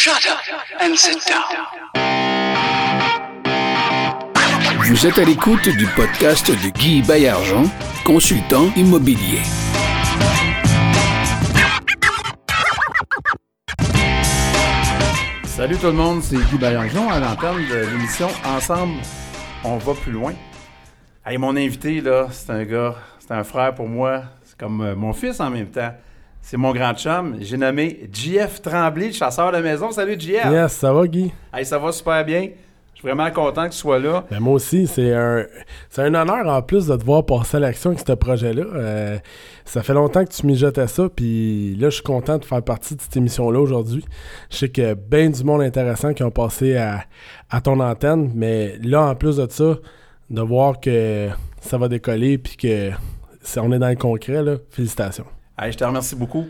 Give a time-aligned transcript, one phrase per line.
[0.00, 0.38] Shut up
[0.80, 1.42] and sit down.
[4.86, 7.64] Vous êtes à l'écoute du podcast de Guy Baillargeon,
[8.04, 9.40] consultant immobilier.
[15.44, 19.00] Salut tout le monde, c'est Guy Baillargeon à l'entame de l'émission Ensemble,
[19.64, 20.32] on va plus loin.
[21.26, 24.94] Hey, mon invité, là, c'est un gars, c'est un frère pour moi, c'est comme euh,
[24.94, 25.92] mon fils en même temps.
[26.40, 27.36] C'est mon grand chum.
[27.40, 29.90] J'ai nommé JF Tremblay, le chasseur de maison.
[29.90, 30.46] Salut JF.
[30.50, 31.32] Yes, ça va Guy?
[31.52, 32.48] Hey, ça va super bien.
[32.94, 34.24] Je suis vraiment content que tu sois là.
[34.28, 35.44] Ben, moi aussi, c'est un,
[35.88, 38.64] c'est un honneur en plus de te voir passer à l'action avec ce projet-là.
[38.74, 39.18] Euh,
[39.64, 42.96] ça fait longtemps que tu mijotais ça, puis là, je suis content de faire partie
[42.96, 44.04] de cette émission-là aujourd'hui.
[44.50, 47.04] Je sais qu'il y a bien du monde intéressant qui ont passé à,
[47.50, 49.76] à ton antenne, mais là, en plus de ça,
[50.30, 51.28] de voir que
[51.60, 52.90] ça va décoller, puis que
[53.42, 55.26] c'est- on est dans le concret, là, félicitations.
[55.60, 56.46] Je te remercie beaucoup.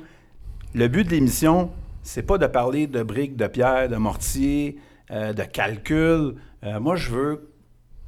[0.75, 1.71] Le but de l'émission,
[2.03, 4.77] c'est pas de parler de briques, de pierre, de mortier,
[5.11, 6.35] euh, de calcul.
[6.63, 7.51] Euh, moi, je veux,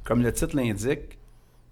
[0.03, 1.17] comme le titre l'indique,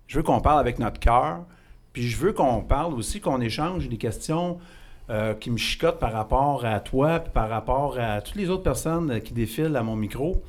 [0.08, 1.46] je veux qu'on parle avec notre cœur.
[1.94, 4.58] Puis je veux qu'on parle aussi, qu'on échange des questions
[5.12, 8.64] euh, qui me chicotent par rapport à toi, puis par rapport à toutes les autres
[8.64, 10.42] personnes qui défilent à mon micro,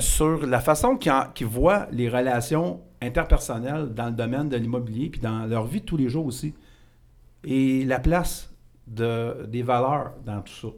[0.00, 5.20] sur la façon qu'ils qu'ils voient les relations interpersonnelles dans le domaine de l'immobilier, puis
[5.20, 6.54] dans leur vie de tous les jours aussi
[7.44, 8.50] et la place
[8.86, 10.68] de, des valeurs dans tout ça.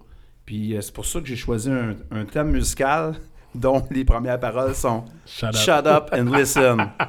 [0.45, 3.14] Puis euh, c'est pour ça que j'ai choisi un, un thème musical
[3.55, 5.56] dont les premières paroles sont Shut up.
[5.56, 6.91] Shut up and listen.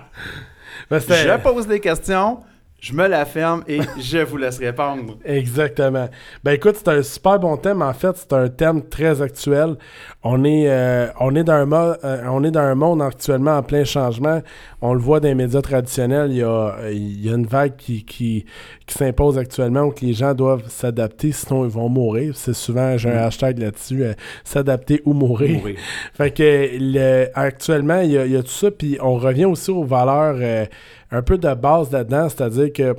[0.90, 2.40] Ben, je pose des questions,
[2.80, 5.18] je me la ferme et je vous laisse répondre.
[5.26, 6.08] Exactement.
[6.44, 7.82] Ben écoute, c'est un super bon thème.
[7.82, 9.76] En fait, c'est un thème très actuel.
[10.24, 13.64] On est, euh, on est dans un euh, on est dans un monde actuellement en
[13.64, 14.42] plein changement.
[14.80, 16.32] On le voit dans les médias traditionnels.
[16.32, 18.46] Il y a, il y a une vague qui, qui,
[18.86, 22.38] qui s'impose actuellement où que les gens doivent s'adapter, sinon ils vont mourir.
[22.38, 25.58] C'est souvent, j'ai un hashtag là-dessus, euh, s'adapter ou mourir.
[25.58, 25.78] Mourir.
[26.14, 29.46] Fait que le- actuellement, il y, a, il y a tout ça, puis on revient
[29.46, 30.66] aussi aux valeurs euh,
[31.12, 32.96] un peu de base là-dedans, c'est-à-dire que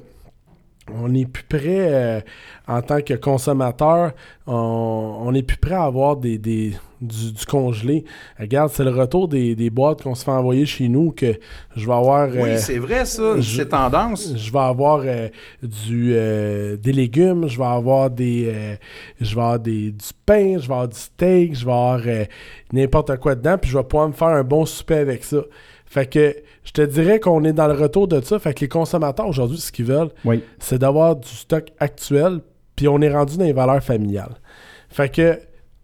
[0.92, 1.60] on est plus prêt
[1.92, 2.20] euh,
[2.66, 4.12] en tant que consommateur,
[4.46, 8.04] on, on est plus prêt à avoir des, des- du, du congelé.
[8.38, 11.34] Regarde, c'est le retour des, des boîtes qu'on se fait envoyer chez nous que
[11.76, 12.28] je vais avoir.
[12.28, 14.34] euh, Oui, c'est vrai ça, je- c'est tendance.
[14.36, 15.28] je vais avoir euh,
[15.62, 18.74] du, euh, des légumes, je vais avoir des euh,
[19.20, 22.24] je vais avoir des, du pain, je vais avoir du steak, je vais avoir euh,
[22.72, 25.38] n'importe quoi dedans, puis je vais pouvoir me faire un bon souper avec ça.
[25.86, 26.34] Fait que
[26.64, 28.38] je te dirais qu'on est dans le retour de ça.
[28.38, 30.42] Fait que les consommateurs aujourd'hui, ce qu'ils veulent, Oui.
[30.58, 32.40] c'est d'avoir du stock actuel,
[32.76, 34.34] puis on est rendu dans les valeurs familiales.
[34.90, 35.38] Fait que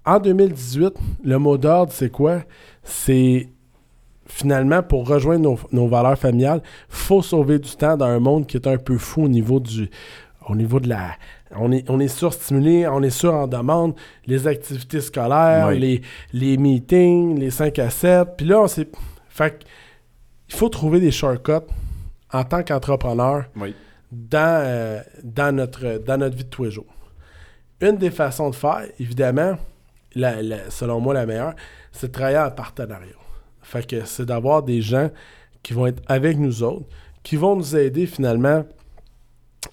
[0.07, 0.95] en 2018,
[1.25, 2.43] le mot d'ordre, c'est quoi?
[2.83, 3.49] C'est
[4.27, 8.57] finalement pour rejoindre nos, nos valeurs familiales, faut sauver du temps dans un monde qui
[8.57, 9.91] est un peu fou au niveau du
[10.49, 11.13] au niveau de la
[11.57, 13.95] on est, on est surstimulé, on est sur en demande,
[14.27, 15.79] les activités scolaires, Oui.
[15.79, 18.29] les, les meetings, les 5 à 7.
[18.37, 18.89] Puis là, on s'est.
[19.29, 19.65] Fait
[20.49, 21.53] il faut trouver des shortcuts
[22.33, 23.73] en tant qu'entrepreneur Oui.
[24.11, 26.93] dans, euh, dans, notre, dans notre vie de tous les jours.
[27.81, 29.57] Une des façons de faire, évidemment,
[30.15, 31.55] la- la- selon moi la meilleure,
[31.93, 33.09] c'est de travailler en partenariat.
[33.63, 35.11] Fait que c'est d'avoir des gens
[35.63, 36.87] qui vont être avec nous autres,
[37.23, 38.65] qui vont nous aider finalement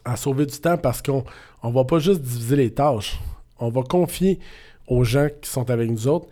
[0.06, 1.24] à sauver du temps parce qu'on
[1.63, 3.19] on va pas juste diviser les tâches.
[3.59, 4.40] On va confier
[4.88, 6.28] aux gens qui sont avec nous autres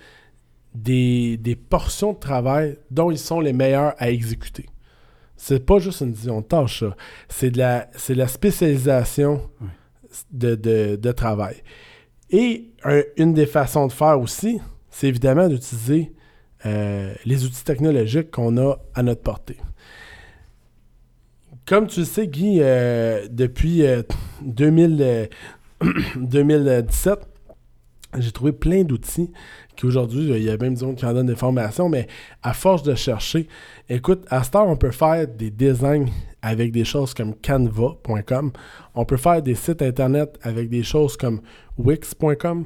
[0.73, 4.65] des, des portions de travail dont ils sont les meilleurs à exécuter.
[5.35, 6.83] C'est pas juste une division de tâches.
[7.27, 9.41] C'est de la, de la spécialisation
[10.31, 11.57] de, de- de travail.
[12.29, 14.59] Et un- une des façons de faire aussi,
[14.89, 16.11] c'est évidemment d'utiliser
[16.65, 19.57] euh, les outils technologiques qu'on a à notre portée.
[21.65, 24.01] Comme tu le sais, Guy, euh, depuis euh,
[24.41, 25.25] 2000, euh,
[26.17, 27.19] 2017,
[28.17, 29.31] j'ai trouvé plein d'outils
[29.75, 32.07] qui aujourd'hui, il y a même des gens qui en donnent des formations, mais
[32.43, 33.47] à force de chercher,
[33.87, 36.07] écoute, à cette heure, on peut faire des designs
[36.41, 38.51] avec des choses comme canva.com.
[38.95, 41.41] On peut faire des sites internet avec des choses comme
[41.77, 42.65] wix.com.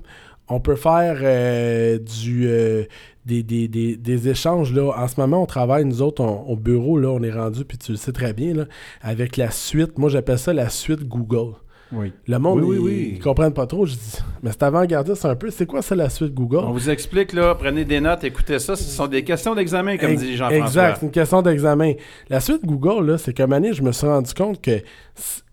[0.50, 2.84] On peut faire euh, du, euh,
[3.26, 4.74] des, des- des- des échanges.
[4.74, 4.92] Là.
[4.98, 7.92] En ce moment, on travaille, nous autres, au bureau, là, on est rendu, puis tu
[7.94, 8.66] le sais très bien, là,
[9.02, 9.98] avec la suite.
[9.98, 11.54] Moi, j'appelle ça la suite Google.
[11.94, 12.12] Oui.
[12.28, 13.86] Le monde, Oui, oui, ils, comprennent pas trop.
[13.86, 15.50] Je dis, mais c'est avant-gardiste un peu.
[15.52, 16.58] C'est quoi ça, la suite Google?
[16.66, 20.12] On vous explique là, prenez des notes, écoutez ça, ce sont des questions d'examen comme
[20.12, 20.66] Ex- dit Jean-François.
[20.68, 21.94] Exact, c'est une question d'examen.
[22.30, 24.82] La suite Google, là, c'est moment donné, je me suis rendu compte que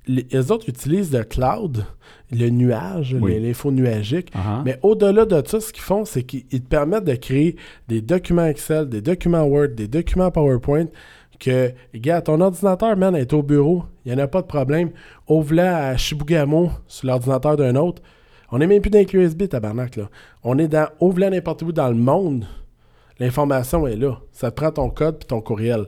[0.07, 1.85] les, les autres utilisent le cloud,
[2.33, 3.39] le nuage, Oui.
[3.41, 4.33] l'info nuagique.
[4.35, 4.63] Uh-huh.
[4.65, 7.57] Mais au-delà de ça, ce qu'ils font, c'est qu'ils ils te permettent de créer
[7.89, 10.87] des documents Excel, des documents Word, des documents PowerPoint
[11.41, 14.91] que, gars, ton ordinateur, man, est au bureau, il n'y en a pas de problème.
[15.29, 18.03] Ouvre-la à Shibugamo sur l'ordinateur d'un autre.
[18.53, 20.09] On est même plus dans USB, tabarnak, là.
[20.45, 22.45] On est dans, ouvre n'importe où dans le monde,
[23.19, 24.19] l'information est là.
[24.33, 25.87] Ça te prend ton code puis ton courriel.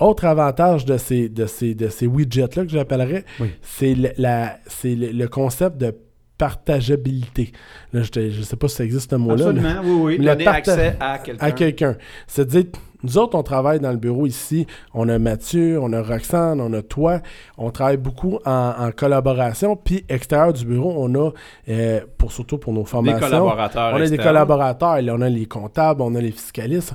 [0.00, 3.24] Autre avantage de ces, de ces, de ces widgets-là que j'appellerais,
[3.62, 5.94] c'est le, le, le concept de
[6.38, 7.52] partageabilité.
[7.92, 9.46] Là, je ne sais pas si ça existe ce mot-là.
[9.48, 10.24] Absolument, oui, oui.
[10.26, 11.46] Donner parta- accès à quelqu'un.
[11.46, 11.96] à quelqu'un.
[12.26, 12.64] C'est-à-dire,
[13.02, 14.66] nous autres, on travaille dans le bureau ici.
[14.94, 17.20] On a Mathieu, on a Roxane, on a toi.
[17.58, 19.76] On travaille beaucoup en, en collaboration.
[19.76, 21.30] Puis, extérieur du bureau, on a,
[21.68, 25.02] euh, pour, surtout pour nos formations, collaborateurs on a des collaborateurs.
[25.02, 26.94] Là, on a les comptables, on a les fiscalistes.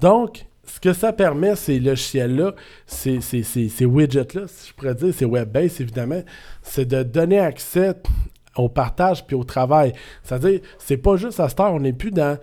[0.00, 2.54] Donc, ce que ça permet, ces logiciels-là,
[2.86, 6.22] ces, ces, ces, ces widgets-là, si je pourrais dire, ces web-based, évidemment,
[6.62, 7.94] c'est de donner accès
[8.56, 9.92] au partage puis au travail.
[10.22, 12.38] C'est-à-dire, c'est pas juste à cette heure, on n'est plus dans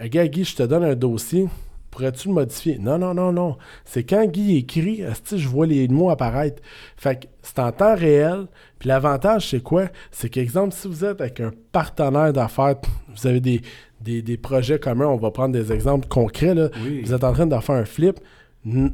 [0.00, 1.48] Regarde, Guy, je te donne un dossier.
[1.96, 2.78] Pourrais-tu le modifier?
[2.78, 3.56] Non, non, non, non.
[3.86, 6.62] C'est quand Guy écrit, esti, je vois les mots apparaître.
[6.94, 8.48] Fait que c'est en temps réel.
[8.78, 9.86] Puis l'avantage, c'est quoi?
[10.10, 12.74] C'est qu'exemple, si vous êtes avec un partenaire d'affaires,
[13.08, 13.62] vous avez des,
[14.02, 16.54] des, des projets communs, on va prendre des exemples concrets.
[16.54, 16.68] Là.
[16.84, 17.00] Oui.
[17.02, 18.20] Vous êtes en train de faire un flip.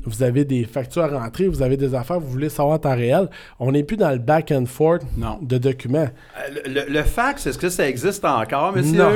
[0.04, 2.94] Vous avez des factures à rentrer, vous avez des affaires, vous voulez savoir en temps
[2.94, 3.28] réel.
[3.58, 5.38] On n'est plus dans le back and forth Non.
[5.40, 6.08] de documents.
[6.36, 8.98] Euh, Le, le- le fax, est-ce que ça existe encore, monsieur?
[8.98, 9.10] Non.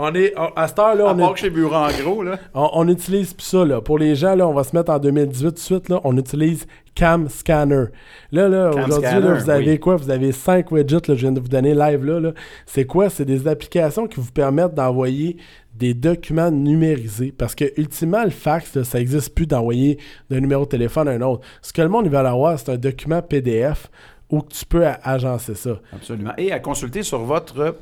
[0.00, 2.22] On est, on- à cette heure-là, À on part est que chez Bureau en gros,
[2.24, 2.38] là.
[2.54, 3.80] on, on utilise plus ça, là.
[3.80, 6.00] Pour les gens, là, on va se mettre en 2018 tout de suite, là.
[6.02, 6.66] On utilise
[7.00, 7.86] Cam Scanner.
[8.30, 9.08] Là, là, aujourd'hui,
[9.38, 9.78] vous avez oui.
[9.80, 9.96] quoi?
[9.96, 12.20] Vous avez cinq widgets, là, je viens de vous donner live, là.
[12.20, 12.32] là.
[12.66, 13.08] C'est quoi?
[13.08, 15.38] C'est des applications qui vous permettent d'envoyer
[15.74, 17.32] des documents numérisés.
[17.32, 19.96] Parce que, ultimement, le fax, là, ça n'existe plus d'envoyer
[20.28, 21.40] d'un numéro de téléphone à un autre.
[21.62, 23.88] Ce que le monde il va avoir, c'est un document PDF
[24.28, 25.80] où tu peux agencer ça.
[25.94, 26.32] Absolument.
[26.36, 27.76] Et à consulter sur votre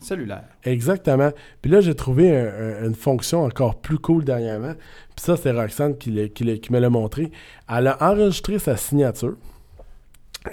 [0.00, 0.44] cellulaire.
[0.64, 1.30] Exactement.
[1.62, 2.46] Puis là, j'ai trouvé un-
[2.82, 4.74] un- une fonction encore plus cool dernièrement.
[4.74, 7.30] Puis ça, c'est Roxane qui, qui qui me l'a montré.
[7.68, 9.36] Elle a enregistré sa signature.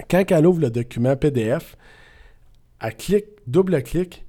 [0.10, 1.76] Quand elle ouvre le document PDF,
[2.82, 4.26] elle clique, double-clique,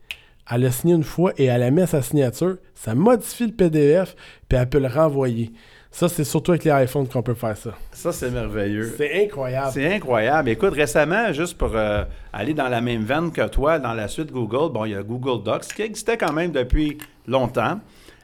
[0.50, 2.58] elle a signé une fois et elle mis sa signature.
[2.74, 4.14] Ça modifie le PDF,
[4.48, 5.52] puis elle peut le renvoyer.
[5.96, 7.70] Ça, c'est surtout avec les iPhones qu'on peut faire ça.
[7.92, 8.92] Ça, c'est merveilleux.
[8.98, 9.70] C'est incroyable.
[9.72, 10.48] C'est incroyable.
[10.48, 12.02] Écoute, récemment, juste pour euh,
[12.32, 15.04] aller dans la même veine que toi, dans la suite Google, bon, il y a
[15.04, 16.98] Google Docs qui existait quand même depuis
[17.28, 17.78] longtemps.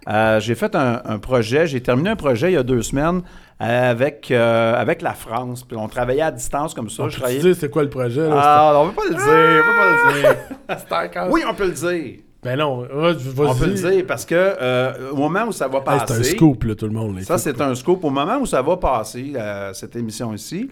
[0.09, 3.23] Euh, j'ai fait un, un projet, j'ai terminé un projet il y a deux semaines
[3.61, 5.63] avec, euh, avec la France.
[5.63, 7.05] Puis on travaillait à distance comme ça.
[7.05, 7.41] On Je peut travaillais...
[7.41, 8.29] dire c'est quoi le projet?
[8.29, 8.35] là?
[8.37, 11.29] Ah, on peut pas le dire, on peut pas le dire.
[11.31, 12.21] Oui, on peut le dire.
[12.43, 12.87] Ben non.
[12.91, 16.07] On peut le dire parce que euh, au moment où ça va Hey, passer...
[16.15, 17.21] c'est un scoop, là, tout le monde.
[17.21, 18.03] Ça, c'est un scoop.
[18.05, 20.71] Au moment où ça va passer, euh, cette émission ici,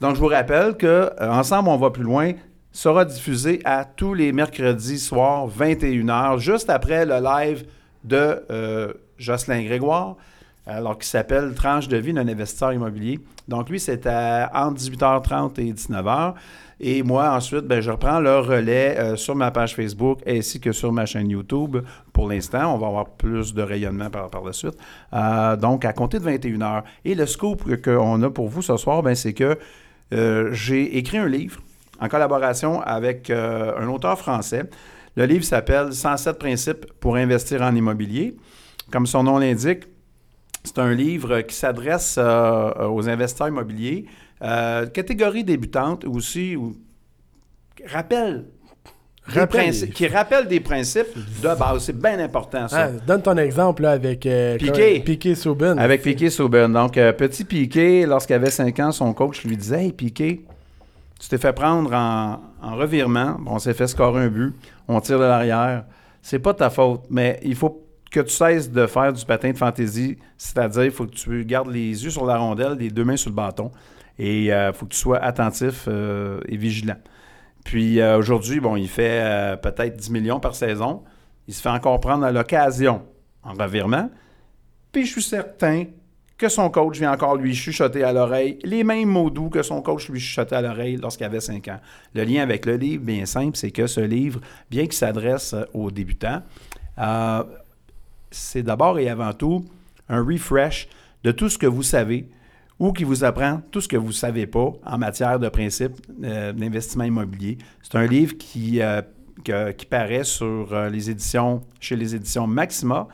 [0.00, 2.32] donc je vous rappelle que euh, Ensemble, on va plus loin
[2.72, 7.64] sera diffusé à tous les mercredis soirs, 21h, juste après le live
[8.04, 10.16] de euh, Jocelyn Grégoire,
[10.70, 13.18] alors qui s'appelle Tranche de vie d'un investisseur immobilier.
[13.48, 16.34] Donc lui, c'est entre 18h30 et 19h.
[16.82, 20.72] Et moi, ensuite, ben, je reprends le relais euh, sur ma page Facebook ainsi que
[20.72, 21.78] sur ma chaîne YouTube.
[22.12, 24.78] Pour l'instant, on va avoir plus de rayonnement par, par la suite.
[25.12, 26.84] Euh, donc, à compter de 21h.
[27.04, 29.58] Et le scoop qu'on a pour vous ce soir, ben, c'est que
[30.14, 31.60] euh, j'ai écrit un livre
[32.00, 34.62] en collaboration avec un auteur français.
[35.16, 38.34] Le livre s'appelle 107 principes pour investir en immobilier.
[38.90, 39.82] Comme son nom l'indique,
[40.64, 44.06] c'est un livre qui s'adresse euh, aux investisseurs immobiliers,
[44.42, 46.76] euh, catégorie débutante aussi, ou
[47.86, 48.44] rappelle
[49.46, 51.84] principes- qui rappelle des principes de base.
[51.84, 52.84] C'est bien important, ça.
[52.84, 55.00] Ah, donne ton exemple là, avec euh, Piqué.
[55.00, 55.00] Piqué.
[55.78, 56.72] Avec Piqué Souben.
[56.72, 60.44] Donc, euh, petit Piqué, lorsqu'il avait 5 ans, son coach lui disait Hey, Piqué,
[61.20, 63.36] tu t'es fait prendre en, en revirement.
[63.40, 64.54] Bon, on s'est fait scorer un but.
[64.88, 65.84] On tire de l'arrière.
[66.22, 69.58] C'est pas ta faute, mais il faut que tu cesses de faire du patin de
[69.58, 70.18] fantaisie.
[70.36, 73.30] C'est-à-dire, il faut que tu gardes les yeux sur la rondelle, les deux mains sur
[73.30, 73.70] le bâton.
[74.18, 76.96] Et il faut que tu sois attentif euh, et vigilant.
[77.64, 81.02] Puis euh, aujourd'hui, bon, il fait euh, peut-être 10 millions par saison.
[81.46, 83.02] Il se fait encore prendre à l'occasion
[83.42, 84.10] en revirement.
[84.92, 85.84] Puis je suis certain
[86.36, 89.82] que son coach vient encore lui chuchoter à l'oreille les mêmes mots doux que son
[89.82, 91.80] coach lui chuchotait à l'oreille lorsqu'il avait 5 ans.
[92.14, 94.40] Le lien avec le livre, bien simple, c'est que ce livre,
[94.70, 96.42] bien qu'il s'adresse euh, aux débutants,
[96.98, 97.44] euh,
[98.30, 99.64] c'est d'abord et avant tout
[100.08, 100.88] un refresh
[101.24, 102.28] de tout ce que vous savez
[102.78, 105.96] ou qui vous apprend tout ce que vous ne savez pas en matière de principes
[106.24, 107.58] euh, d'investissement immobilier.
[107.82, 109.02] C'est un livre qui, euh,
[109.44, 113.06] que- qui paraît sur euh, les éditions, chez les éditions Maxima,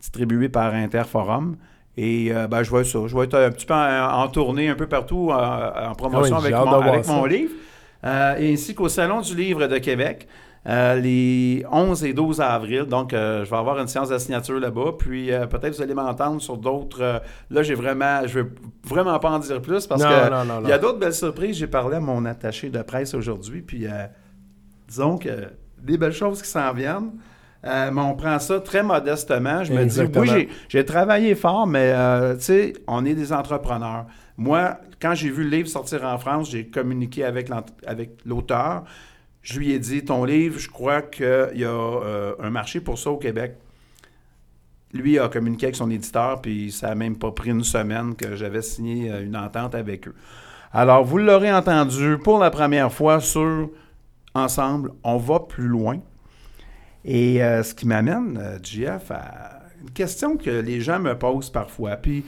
[0.00, 1.56] distribué par Interforum.
[1.96, 3.00] Et ben, je vois ça.
[3.06, 6.40] Je vais être un petit peu en, en tournée un peu partout en promotion Ah
[6.40, 7.52] oui, avec, mon, avec livre.
[8.38, 10.26] Et ainsi qu'au Salon du Livre de Québec,
[10.66, 12.82] euh, les 11 et 12 avril.
[12.84, 14.92] Donc, euh, je vais avoir une séance de signature là-bas.
[14.98, 17.22] Puis, euh, peut-être vous allez m'entendre sur d'autres.
[17.50, 18.26] là, j'ai vraiment.
[18.26, 18.52] Je ne veux
[18.84, 21.14] vraiment pas en dire plus parce Non, que non, non, il y a d'autres belles
[21.14, 21.56] surprises.
[21.56, 23.62] J'ai parlé à mon attaché de presse aujourd'hui.
[23.62, 23.86] Puis,
[24.88, 25.30] disons que
[25.78, 27.12] des belles choses qui s'en viennent.
[27.64, 29.64] Mais on prend ça très modestement.
[29.64, 31.94] Je me dis, oui, j'ai- travaillé fort, mais
[32.36, 34.06] tu sais, on est des entrepreneurs.
[34.36, 37.50] Moi, quand j'ai vu le livre sortir en France, j'ai communiqué avec
[38.24, 38.84] l'auteur.
[39.42, 42.98] Je lui ai dit, ton livre, je crois qu'il y a euh, un marché pour
[42.98, 43.54] ça au Québec.
[44.92, 48.36] Lui a communiqué avec son éditeur, puis ça n'a même pas pris une semaine que
[48.36, 50.14] j'avais signé euh, une entente avec eux.
[50.72, 53.70] Alors, vous l'aurez entendu pour la première fois sur
[54.34, 55.98] Ensemble, on va plus loin.
[57.04, 61.96] Et euh, ce qui m'amène, JF, à une question que les gens me posent parfois.
[61.96, 62.24] Puis,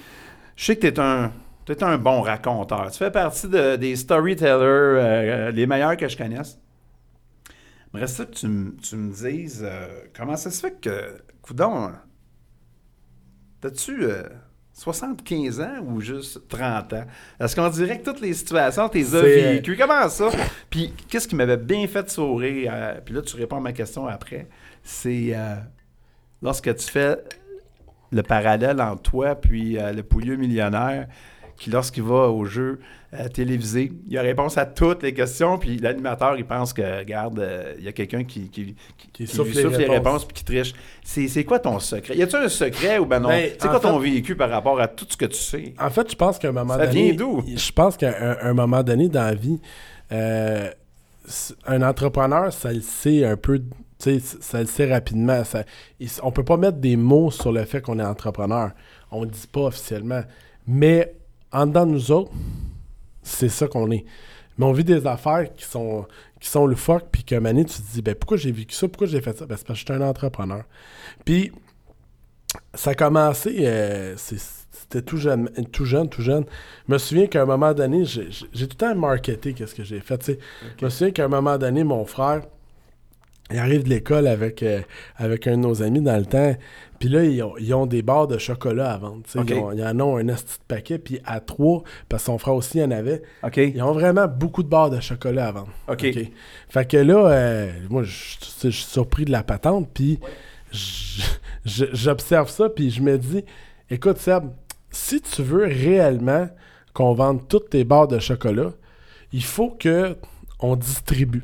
[0.57, 1.31] je sais que tu es un,
[1.67, 2.91] t'es un bon raconteur.
[2.91, 6.59] Tu fais partie de- des storytellers, les meilleurs que je connaisse.
[7.93, 11.93] J'aimerais ça que tu, me dises euh, comment ça se fait que, coudon,
[13.61, 14.23] t'as-tu euh,
[14.73, 17.05] 75 ans ou juste 30 ans?
[17.39, 19.77] Est-ce qu'on dirait que toutes les situations, t'es as vécues?
[19.77, 20.31] Comment ça?
[20.71, 22.73] Puis, qu'est-ce qui m'avait bien fait sourire?
[22.75, 24.49] euh, puis là, tu réponds à ma question après.
[24.83, 25.57] C'est euh,
[26.41, 27.19] lorsque tu fais
[28.11, 31.07] le parallèle entre toi puis euh, le pouilleux millionnaire
[31.57, 32.81] qui, lorsqu'il va au jeu
[33.15, 37.39] euh, télévisé, il a réponse à toutes les questions, puis l'animateur, il pense que, regarde,
[37.41, 39.97] euh, il y a quelqu'un qui, qui, qui- qui souffle lui les souffle les réponses.
[40.07, 40.73] réponses puis qui triche.
[41.05, 42.17] C'est c'est quoi ton secret?
[42.17, 43.29] Y a-tu un secret ou ben non?
[43.29, 45.75] Ben, c'est quoi ton vécu par rapport à tout ce que tu sais?
[45.79, 47.03] En fait, je pense qu'à un moment Ça donné.
[47.11, 47.43] vient d'où?
[47.47, 49.61] Je pense qu'à un, un moment donné dans la vie,
[50.11, 50.71] euh,
[51.67, 53.59] un entrepreneur, ça le sait un peu.
[53.59, 55.45] Tu sais, ça le sait rapidement.
[55.45, 55.65] Ça,
[56.01, 58.71] il- on peut pas mettre des mots sur le fait qu'on est entrepreneur.
[59.11, 60.23] On le dit pas officiellement.
[60.67, 61.15] Mais
[61.53, 62.33] en dedans de nous autres,
[63.23, 64.05] c'est ça qu'on est.
[64.59, 66.07] Mais on vit des affaires qui sont,
[66.41, 68.53] qui sont le fuck, puis qu'à un moment donné, tu te dis, ben pourquoi j'ai
[68.53, 69.47] vécu ça, pourquoi j'ai fait ça?
[69.47, 70.65] Ben c'est parce que je suis un entrepreneur.
[71.25, 71.53] Puis,
[72.75, 76.45] ça a commencé, euh, c'était tout jeune, tout jeune, tout jeune.
[76.87, 80.01] Je me souviens qu'à un moment donné, j'ai tout le temps marketé qu'est-ce que j'ai
[80.01, 80.39] fait.
[80.79, 82.43] Je me souviens qu'à un moment donné, mon frère,
[83.53, 84.81] il arrive de l'école avec, euh,
[85.17, 86.55] avec un de nos amis dans le temps.
[86.99, 89.23] Puis là, ils ont, ils ont des barres de chocolat à vendre.
[89.35, 90.35] Ils, ont- ils en ont un de
[90.69, 90.99] paquet.
[90.99, 93.23] Puis à trois, parce que son frère aussi en avait,
[93.75, 95.73] ils ont vraiment beaucoup de barres de chocolat à vendre.
[95.89, 96.19] OK.
[96.69, 98.13] Fait que là, euh, moi, je
[98.71, 100.19] suis surpris de la patente, puis
[101.65, 103.45] j'observe ça, puis je me dis,
[103.91, 104.45] écoute, Seb,
[104.91, 106.49] si tu veux réellement
[106.93, 108.73] qu'on vende toutes tes barres de chocolat,
[109.33, 110.17] il faut que
[110.61, 111.43] on distribue.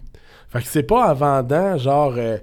[0.50, 2.38] Fait que c'est pas en vendant, genre, euh,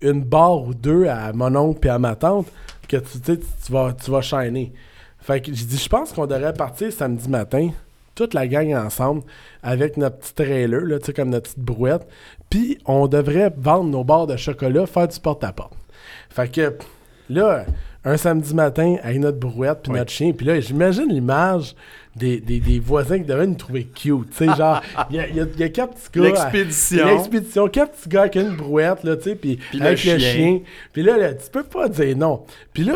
[0.00, 2.46] une barre ou deux à mon oncle et à ma tante
[2.88, 4.72] que tu, tu vas, tu vas shiner.
[5.20, 7.70] Fait que j'ai dit, je pense qu'on devrait partir samedi matin,
[8.14, 9.22] toute la gang ensemble,
[9.62, 12.06] avec notre petit trailer, là, tu sais, comme notre petite brouette,
[12.50, 15.74] puis on devrait vendre nos barres de chocolat, faire du porte-à-porte.
[16.28, 16.76] Fait que
[17.32, 17.64] là,
[18.04, 19.98] un samedi matin, avec notre brouette puis Oui.
[19.98, 21.74] notre chien, puis là, j'imagine l'image
[22.16, 24.30] des, des, des voisins qui devraient nous trouver cute.
[24.30, 26.24] Tu sais, genre, il y a, il y a- il y a quatre petits gars.
[26.26, 27.06] L'expédition.
[27.06, 27.68] L'expédition.
[27.68, 30.18] Quatre petits gars avec une brouette, là, tu sais, puis avec le chien.
[30.18, 30.60] chien.
[30.92, 32.44] Puis là, là, tu peux pas dire non.
[32.72, 32.94] Puis là,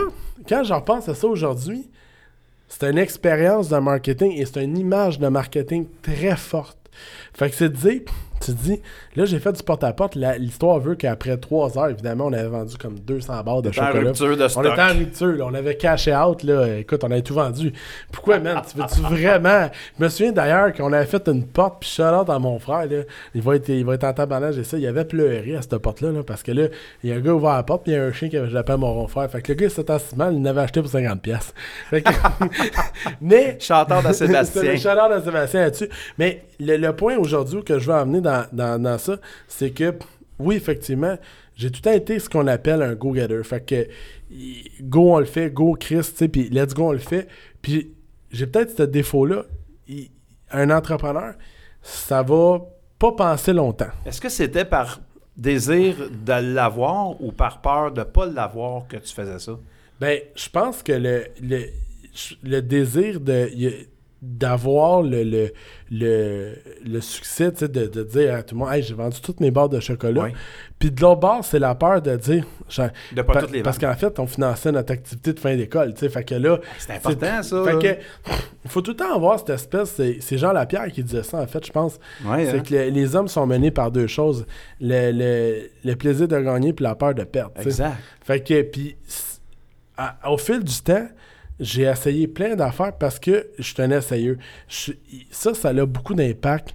[0.49, 1.88] quand je repense à ça aujourd'hui,
[2.69, 6.76] c'est une expérience de marketing et c'est une image de marketing très forte.
[7.33, 8.00] Fait que c'est de dire,
[8.40, 8.81] tu te dis,
[9.16, 10.14] là, j'ai fait du porte-à-porte.
[10.38, 14.09] L'histoire veut qu'après trois heures, évidemment, on avait vendu comme 200 barres de chocolat.
[14.09, 14.66] rupture de On stock.
[14.66, 15.45] était en rupture, là.
[15.47, 16.78] on avait caché out, là.
[16.78, 17.73] Écoute, on avait tout vendu.
[18.12, 18.61] Pourquoi, man?
[18.71, 19.69] Tu veux-tu vraiment?
[19.99, 22.87] Je me souviens d'ailleurs qu'on avait fait une porte, puis shout out à mon frère,
[22.87, 23.02] là.
[23.35, 24.78] Il va être, il va être en tabarnage et ça.
[24.78, 26.66] Il avait pleuré à cette porte-là, là, parce que là,
[27.02, 28.37] il y a un gars ouvert la porte, puis il y a un chien qui
[28.37, 29.31] avait j'appelle mon grand frère.
[29.31, 31.19] Fait que le gars, c'était si mal, il l'avait acheté pour 50$.
[31.19, 31.52] pièces.
[31.90, 32.11] Fait que...
[33.21, 33.57] Mais.
[33.61, 34.76] Chanteur de Sébastien.
[34.76, 35.88] Shout-out à Sébastien là-dessus.
[36.19, 39.95] Mais le, le point aujourd'hui que je veux amener dans, dans, dans ça, c'est que,
[40.38, 41.16] oui, effectivement,
[41.55, 43.43] j'ai tout le temps été ce qu'on appelle un go-getter.
[43.43, 43.87] Fait que,
[44.83, 47.28] go, on le fait, go, Chris, tu sais, puis let's go, on le fait.
[47.62, 47.95] Puis
[48.31, 49.45] j'ai peut-être ce défaut-là.
[50.50, 51.35] Un entrepreneur,
[51.83, 52.61] ça va
[52.99, 53.90] pas penser longtemps.
[54.05, 55.00] Est-ce que c'était par
[55.37, 59.59] désir de l'avoir ou par peur de ne pas l'avoir que tu faisais ça?
[60.00, 61.66] Ben, je pense que le, le,
[62.43, 63.50] le désir de
[64.26, 65.50] d'avoir le, le,
[65.90, 66.54] le,
[66.85, 69.40] le succès, tu sais, de, de dire à tout le monde, hey, j'ai vendu toutes
[69.40, 70.28] mes barres de chocolat.
[70.78, 73.62] Puis de l'autre bord, c'est la peur de dire, genre, De pas pa- toutes les
[73.62, 77.42] parce qu'en fait, on finançait notre activité de fin d'école, fait que là, C'est important,
[77.42, 77.64] ça.
[77.64, 78.33] fait que,
[78.64, 81.47] il faut tout le temps avoir cette espèce, c'est Jean Lapierre qui disait ça, en
[81.47, 81.99] fait, je pense.
[82.21, 82.61] C'est hein?
[82.61, 84.45] que le- les hommes sont menés par deux choses,
[84.80, 87.52] le, le, le plaisir de gagner puis la peur de perdre.
[87.61, 87.95] Exact.
[88.25, 88.97] Fait que, puis,
[90.28, 91.06] au fil du temps,
[91.60, 94.38] j'ai essayé plein d'affaires parce que je suis un essayeux.
[94.68, 94.92] Je-
[95.30, 96.75] ça, ça a beaucoup d'impact.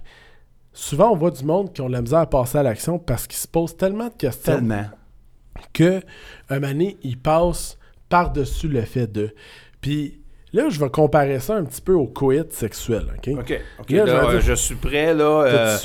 [0.72, 3.26] Souvent, on voit du monde qui ont de la misère à passer à l'action parce
[3.26, 4.86] qu'ils se posent tellement de questions Tellement.
[5.72, 6.00] que
[6.48, 7.76] un moment donné, ils passent
[8.08, 9.34] par-dessus le fait de.
[9.80, 10.21] Puis
[10.54, 13.30] Là, je vais comparer ça un petit peu au coït sexuel, OK?
[13.40, 13.90] OK.
[13.90, 15.44] Là, là, je vais dire- je suis prêt, là.
[15.46, 15.76] euh,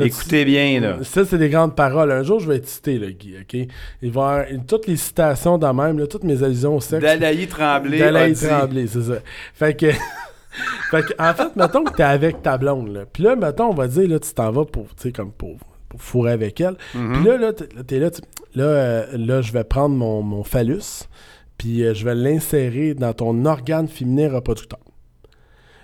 [0.00, 0.96] écoutez bien, là.
[1.02, 2.10] Ça, c'est des grandes paroles.
[2.10, 3.54] Un jour, je vais être cité, là, Guy, OK?
[4.02, 7.02] Il va y avoir toutes les citations dans même, là, toutes mes allusions au sexe.
[7.02, 7.98] Dalaï Tremblay.
[7.98, 9.14] Dalaï Tremblay, c'est ça.
[9.54, 9.86] Fait que...
[10.90, 13.00] fait que, en fait, mettons que t'es avec ta blonde, là.
[13.12, 15.30] Puis là, mettons, on va dire, là, tu t'en vas pour, tu sais, comme
[15.98, 16.74] fourrer avec elle.
[16.94, 17.12] Mhm.
[17.12, 18.10] Puis là, là, t'es là, t'es là,
[18.56, 21.04] là, euh, là, je vais prendre mon, mon phallus,
[21.58, 24.78] puis euh, je vais l'insérer dans ton organe féminin reproducteur.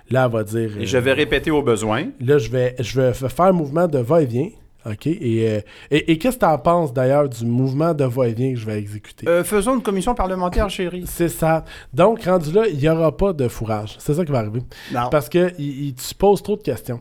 [0.09, 0.77] Là, elle va dire...
[0.77, 2.07] Et je vais répéter au besoin.
[2.19, 4.49] Là, je vais, je vais faire un mouvement de va-et-vient.
[4.85, 5.07] OK?
[5.07, 5.61] Et, euh,
[5.91, 8.77] et, et qu'est-ce que tu en penses d'ailleurs du mouvement de va-et-vient que je vais
[8.79, 9.27] exécuter?
[9.29, 11.03] Euh, faisons une commission parlementaire, chérie.
[11.05, 11.63] C'est ça.
[11.93, 13.95] Donc, rendu là, il n'y aura pas de fourrage.
[13.99, 14.63] C'est ça qui va arriver.
[14.91, 15.07] Non.
[15.11, 16.99] Parce que il- il- tu poses trop de questions.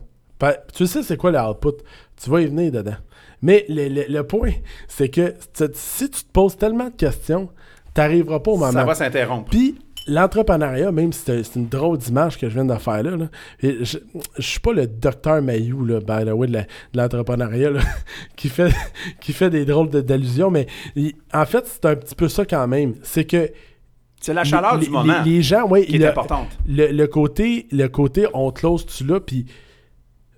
[0.75, 1.79] Tu sais, c'est quoi le output?
[2.23, 2.97] Tu vas y venir dedans.
[3.43, 4.53] Mais le, le- le point,
[4.87, 5.35] c'est que
[5.73, 7.49] si tu te poses tellement de questions,
[7.95, 8.73] tu n'arriveras pas au moment.
[8.73, 9.51] Ça va s'interrompre.
[9.51, 13.29] Puis l'entrepreneuriat, même si c'est une drôle d'image que je viens de faire là, là,
[13.63, 13.99] et je,
[14.39, 16.61] je suis pas le docteur Mayou, là, by the way, de
[16.95, 17.71] l'entrepreneuriat,
[18.37, 18.73] qui, fait,
[19.21, 20.67] qui fait des drôles d'allusions, mais
[20.97, 22.95] il- en fait, c'est un petit peu ça quand même.
[23.03, 23.51] C'est que
[24.21, 26.49] C'est la chaleur les, du moment les- gens, oui, qui est importante.
[26.67, 29.47] le, le côté, le côté on close tu là, puis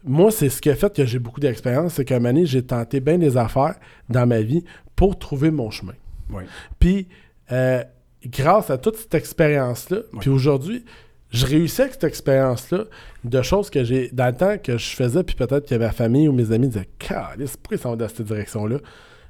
[0.05, 2.63] moi, c'est ce qui a fait que j'ai beaucoup d'expérience, c'est qu'à un moment j'ai
[2.63, 3.77] tenté bien des affaires
[4.09, 4.65] dans ma vie
[4.97, 5.95] pour trouver mon chemin.
[6.31, 6.43] Oui.
[6.81, 7.07] Puis,
[7.53, 7.83] euh,
[8.27, 10.85] grâce à toute cette expérience-là, puis aujourd'hui,
[11.31, 12.85] je réussis avec cette expérience-là
[13.25, 16.29] de choses que j'ai, dans le temps que je faisais, puis peut-être que ma famille
[16.29, 18.77] ou mes amis disaient, Calice, pourquoi ils s'en vont dans cette direction-là?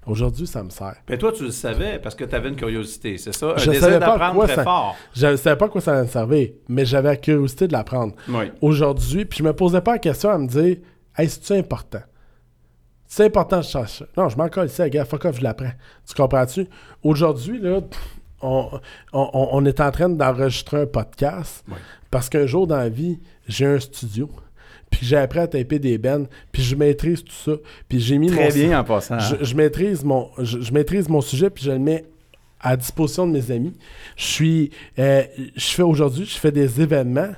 [0.05, 0.97] Aujourd'hui, ça me sert.
[1.09, 3.53] Mais toi, tu le savais parce que tu avais une curiosité, c'est ça?
[3.55, 4.97] Un Je désir d'apprendre très ça- fort.
[5.15, 7.73] Je ne savais pas à quoi ça allait me servir, mais j'avais la curiosité de
[7.73, 8.15] l'apprendre.
[8.29, 8.47] Oui.
[8.61, 10.79] Aujourd'hui, puis je me posais pas la question à me dire,
[11.17, 12.01] hey, c'est-tu important?
[13.15, 14.07] C'est important, je cherche ça.
[14.17, 15.73] Non, je m'en colle ici, gars, fuck off, je l'apprends.
[16.09, 16.67] Tu comprends-tu?
[17.03, 17.81] Aujourd'hui, là,
[18.41, 18.71] on,
[19.13, 21.63] on- on- est en train d'enregistrer un podcast
[22.11, 24.31] parce qu'un jour dans la vie, j'ai un studio.
[24.91, 27.53] Puis j'ai appris à taper des bennes, puis je maîtrise tout ça.
[27.87, 29.19] Puis j'ai mis Très mon- bien en passant.
[29.19, 32.07] je, je maîtrise mon, je, je maîtrise mon sujet, puis je le mets
[32.61, 33.75] à disposition de mes amis.
[34.17, 35.23] Je suis, euh,
[35.55, 37.33] je fais aujourd'hui, je fais des événements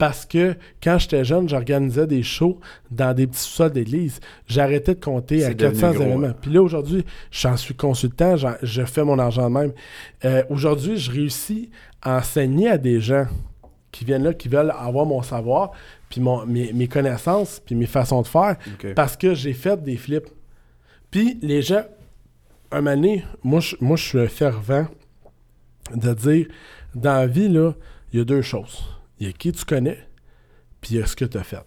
[0.00, 2.58] parce que quand j'étais jeune, j'organisais des shows
[2.90, 4.18] dans des petits sous-sols d'église.
[4.56, 6.26] Arrêté de compter à C'est devenu 400 gros, événements.
[6.28, 6.34] ouais.
[6.40, 9.72] Puis là, aujourd'hui, j'en suis consultant, je fais mon argent de même.
[10.24, 13.26] Euh, aujourd'hui, je réussis à enseigner à des gens
[13.92, 15.72] qui viennent là, qui veulent avoir mon savoir,
[16.08, 18.56] puis mon, mes, mes connaissances, puis mes façons de faire,
[18.96, 20.30] parce que j'ai fait des flips.
[21.10, 21.82] Puis les gens,
[22.72, 24.86] un moment donné, moi je, moi, je suis un fervent
[25.94, 26.46] de dire,
[26.94, 27.74] dans la vie, là,
[28.14, 28.82] il y a deux choses.
[29.20, 29.98] Il y a qui tu connais,
[30.80, 31.58] puis il y a ce que tu as fait.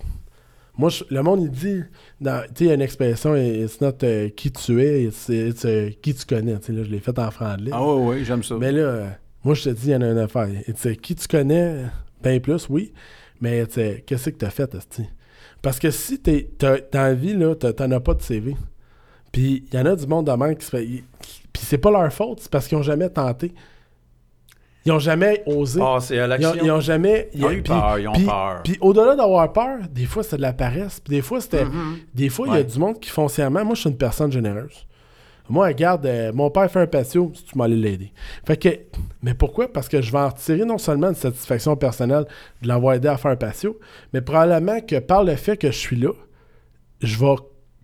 [0.75, 1.83] Moi, je- le monde, il dit,
[2.19, 5.65] tu sais, il y a une expression, it's not euh, qui tu es, it's, it's,
[5.65, 6.57] euh, qui tu connais.
[6.59, 7.69] Tu sais, là, je l'ai fait en franglais.
[7.73, 8.55] Ah oui, oui, j'aime ça.
[8.57, 9.09] Mais là, euh,
[9.43, 10.47] moi, je te dis, il y en a une affaire.
[10.65, 11.83] Tu sais, qui tu connais,
[12.23, 12.91] bien plus, oui.
[13.39, 13.65] Mais
[14.05, 15.03] qu'est-ce que tu as fait, esti?
[15.61, 18.55] Parce que si t'es, t'as, dans vie, là, t'en as pas de CV.
[19.31, 20.85] Puis il y en a du monde de qui se fait.
[20.85, 23.53] Puis c'est pas leur faute, c'est parce qu'ils ont jamais tenté.
[24.85, 25.79] Ils ont jamais osé.
[25.81, 26.63] Ah, c'est à Ils ont, l'action.
[26.63, 27.29] ils ont jamais.
[27.33, 28.61] Ils ont eu peur, ils ont peur.
[28.63, 30.99] Puis au-delà d'avoir peur, des fois c'est de la paresse.
[30.99, 31.65] Puis des fois, c'était.
[31.65, 31.97] Mhm.
[32.13, 33.63] Des fois, il y a du monde qui foncièrement.
[33.63, 34.85] Moi, je suis une personne généreuse.
[35.49, 38.13] Moi, regarde, euh, mon père fait un patio, si tu m'allais l'aider.
[38.45, 38.69] Fait que.
[39.21, 39.71] Mais pourquoi?
[39.71, 42.25] Parce que je vais en retirer non seulement une satisfaction personnelle
[42.61, 43.77] de l'avoir aidé à faire un patio,
[44.13, 46.11] mais probablement que par le fait que je suis là,
[47.01, 47.35] je vais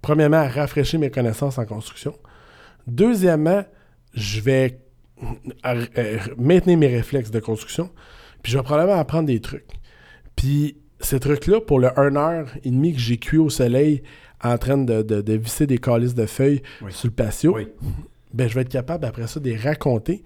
[0.02, 2.14] premièrement rafraîchir mes connaissances en construction.
[2.88, 3.64] Deuxièmement,
[4.14, 4.80] je vais
[5.66, 7.90] euh, euh, maintenir mes réflexes de construction.
[8.44, 9.66] Puis je vais probablement apprendre des trucs.
[10.36, 14.02] Puis ces trucs-là, pour le 1 heure et demie que j'ai cuit au soleil
[14.44, 16.92] en train de, de- de visser des calices de feuilles Oui.
[16.94, 17.68] sur le patio, Oui.
[18.34, 20.24] ben, je vais être capable après ça de les raconter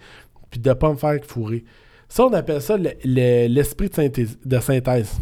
[0.51, 1.63] puis de pas me faire fourrer.
[2.09, 4.37] Ça, on appelle ça le- le- l'esprit de synthèse.
[4.45, 5.13] De synthèse.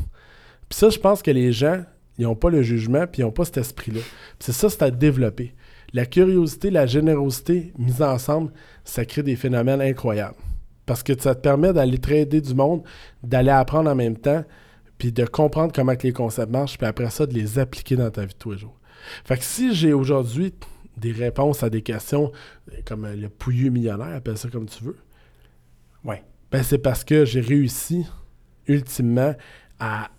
[0.67, 1.83] Puis ça, je pense que les gens,
[2.17, 4.01] ils n'ont pas le jugement puis ils n'ont pas cet esprit-là.
[4.01, 5.53] Puis c'est ça, c'est à développer.
[5.93, 8.51] La curiosité, la générosité mises ensemble,
[8.85, 10.37] ça crée des phénomènes incroyables.
[10.85, 12.83] Parce que ça te permet d'aller trader du monde,
[13.23, 14.43] d'aller apprendre en même temps,
[14.97, 18.09] puis de comprendre comment que les concepts marchent, puis après ça, de les appliquer dans
[18.09, 18.77] ta vie de tous les jours.
[19.25, 20.53] Fait que si j'ai aujourd'hui
[20.97, 22.31] des réponses à des questions
[22.85, 24.97] comme le pouilleux millionnaire, appelle ça comme tu veux,
[26.03, 26.23] Ouais.
[26.51, 28.05] ben c'est parce que j'ai réussi
[28.67, 29.33] ultimement
[29.79, 30.09] à,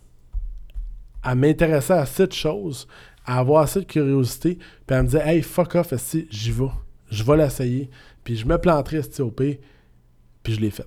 [1.23, 2.87] à m'intéresser à cette chose,
[3.25, 6.67] à avoir assez de curiosité, puis à me dire Hey, fuck off, esti, j'y vais.
[7.11, 7.91] Je vais l'essayer.
[8.25, 9.59] Puis je me planterai au puis
[10.55, 10.87] je l'ai fait.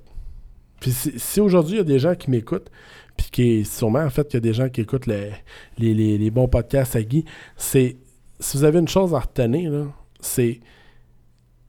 [0.79, 2.69] Puis si, si aujourd'hui il y a des gens qui m'écoutent,
[3.17, 5.31] puis qui sûrement en fait qu'il y a des gens qui écoutent le-
[5.77, 7.23] les, les- les bons podcasts à Guy,
[7.55, 7.95] c'est
[8.39, 9.85] si vous avez une chose à retenir, là,
[10.19, 10.59] c'est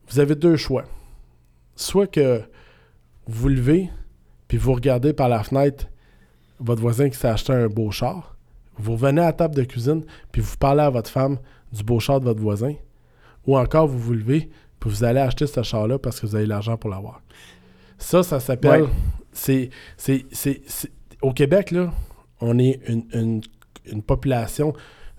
[0.08, 0.84] vous avez deux choix.
[1.76, 2.42] Soit que
[3.26, 3.90] vous levez,
[4.48, 5.86] puis vous regardez par la fenêtre
[6.58, 8.35] votre voisin qui s'est acheté un beau char,
[8.78, 11.38] vous revenez à la table de cuisine, puis vous parlez à votre femme
[11.72, 12.74] du beau char de votre voisin,
[13.46, 14.48] ou encore vous vous levez,
[14.80, 17.22] puis vous allez acheter ce char-là parce que vous avez l'argent pour l'avoir.
[17.98, 18.82] Ça, ça s'appelle.
[18.82, 18.88] Ouais.
[19.32, 20.90] C'est, c'est, c'est- c'est-
[21.22, 21.92] Au Québec, là,
[22.40, 23.40] on est une, une-
[23.86, 24.74] une population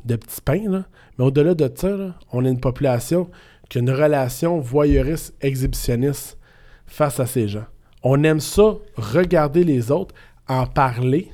[0.05, 0.85] de petits pains, là.
[1.17, 3.29] mais au-delà de ça, là, on est une population
[3.69, 6.37] qui a une relation voyeuriste, exhibitionniste
[6.85, 7.65] face à ces gens.
[8.03, 10.13] On aime ça, regarder les autres,
[10.47, 11.31] en parler,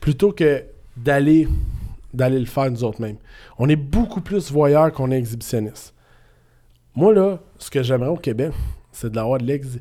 [0.00, 0.64] plutôt que
[1.04, 1.48] d'aller
[2.14, 3.18] d'aller le faire nous autres mêmes.
[3.58, 5.94] On est beaucoup plus voyeurs qu'on est exhibitionniste.
[6.94, 8.52] Moi, là, ce que j'aimerais au Québec,
[8.92, 9.78] c'est de l'avoir de l'ex...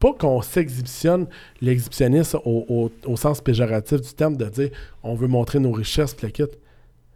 [0.00, 1.26] Pas qu'on s'exhibitionne
[1.60, 4.70] l'exhibitionnisme au, au- au sens péjoratif du terme, de dire
[5.02, 6.42] on veut montrer nos richesses, kit.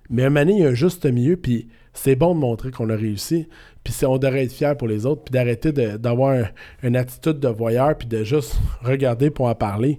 [0.09, 2.40] Mais à un moment donné, il y a un juste milieu, puis c'est bon de
[2.40, 3.48] montrer qu'on a réussi,
[3.83, 6.48] puis on devrait être fier pour les autres, puis d'arrêter d'avoir un-
[6.87, 9.98] une attitude de voyeur, puis de juste regarder pour en parler,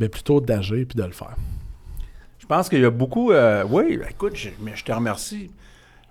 [0.00, 1.36] mais plutôt d'agir, puis de le faire.
[2.48, 3.30] Je pense qu'il y a beaucoup.
[3.30, 5.50] euh, oui, écoute, je, mais je te remercie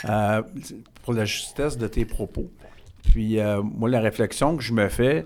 [0.07, 0.43] euh,
[1.01, 2.51] pour la justesse de tes propos.
[3.05, 5.25] Puis, euh, moi, la réflexion que je me fais,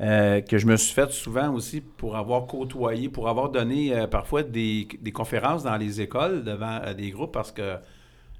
[0.00, 4.88] que je me suis faite souvent aussi pour avoir côtoyé, pour avoir donné parfois des,
[5.12, 7.76] conférences dans les écoles devant des groupes parce que.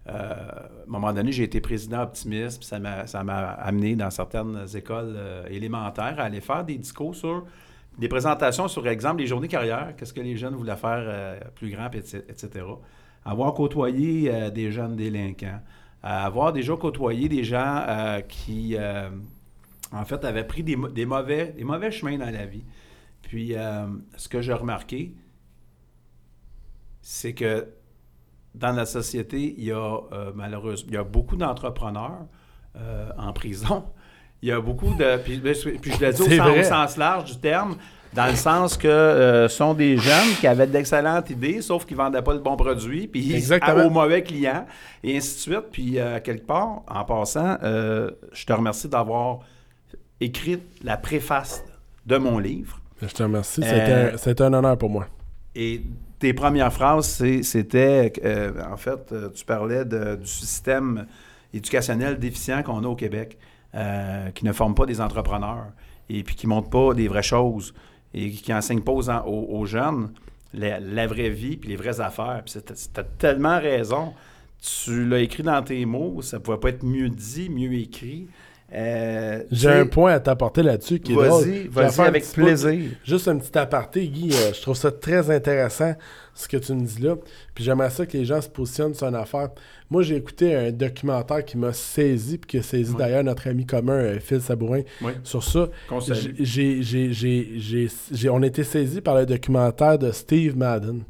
[0.07, 5.15] à un moment donné, j'ai été président optimiste, puis ça m'a, amené dans certaines écoles
[5.51, 7.45] élémentaires à aller faire des discours sur
[7.99, 11.71] des présentations sur, exemple, les journées carrière, qu'est-ce que les jeunes voulaient faire euh, plus
[11.71, 12.65] grand, etc..
[13.25, 15.61] Avoir côtoyé euh, des jeunes délinquants,
[16.05, 18.77] euh, avoir déjà côtoyé des gens qui,
[19.93, 22.65] en fait, avaient pris des, des mauvais, des mauvais chemins dans la vie.
[23.23, 23.55] Puis,
[24.17, 25.15] ce que j'ai remarqué,
[27.03, 27.69] c'est que
[28.55, 30.01] dans la société, il y a
[30.35, 32.27] malheureusement, il y a beaucoup d'entrepreneurs
[33.17, 33.85] en prison.
[34.43, 35.19] Il y a beaucoup de.
[35.19, 37.77] Puis, ben, je- puis je le dis au sens, au sens large du terme,
[38.13, 42.03] dans le sens que euh, sont des jeunes qui avaient d'excellentes idées, sauf qu'ils ne
[42.03, 43.87] vendaient pas le bon produit, puis Exactement.
[43.87, 44.67] aux mauvais clients,
[45.05, 45.67] et ainsi de suite.
[45.71, 49.41] Puis, euh, quelque part, en passant, euh, je te remercie d'avoir
[50.21, 51.65] écrit la préface
[52.07, 52.81] de mon livre.
[53.01, 55.07] Je te remercie, Euh, c'était un- c'était un honneur pour moi.
[55.55, 55.83] Et
[56.19, 61.07] tes premières phrases, c'était, euh, en fait, euh, tu parlais de- du système
[61.53, 63.39] éducationnel déficient qu'on a au Québec,
[63.75, 65.73] euh, qui ne forme pas des entrepreneurs
[66.09, 67.73] et qui ne montre pas des vraies choses
[68.15, 70.13] et qui n'enseigne pas aux, jeunes
[70.53, 72.43] la, vraie vie puis les vraies affaires.
[72.45, 72.55] Puis
[72.97, 74.13] as tellement raison.
[74.61, 78.29] Tu l'as écrit dans tes mots, ça ne pouvait pas être mieux dit, mieux écrit.
[78.75, 81.45] Euh, J'ai un point à t'apporter là-dessus qui est drôle.
[81.45, 82.91] Vas-y, vas-y avec plaisir.
[83.05, 84.31] Juste un petit aparté, Guy.
[84.33, 85.95] euh, je trouve ça très intéressant
[86.35, 87.17] ce que tu me dis là.
[87.55, 89.51] Puis j'aimerais ça que les gens se positionnent sur une affaire.
[89.91, 92.99] Moi, j'ai écouté un documentaire qui m'a saisi, puis qui a saisi Ouais.
[92.99, 95.13] d'ailleurs notre ami commun, euh, Phil Sabourin, Oui.
[95.23, 95.69] sur ça.
[95.89, 96.35] Qu'on salue.
[96.41, 101.03] J'ai, j'ai, j'ai, j'ai, j'ai- on a été saisi par le documentaire de Steve Madden.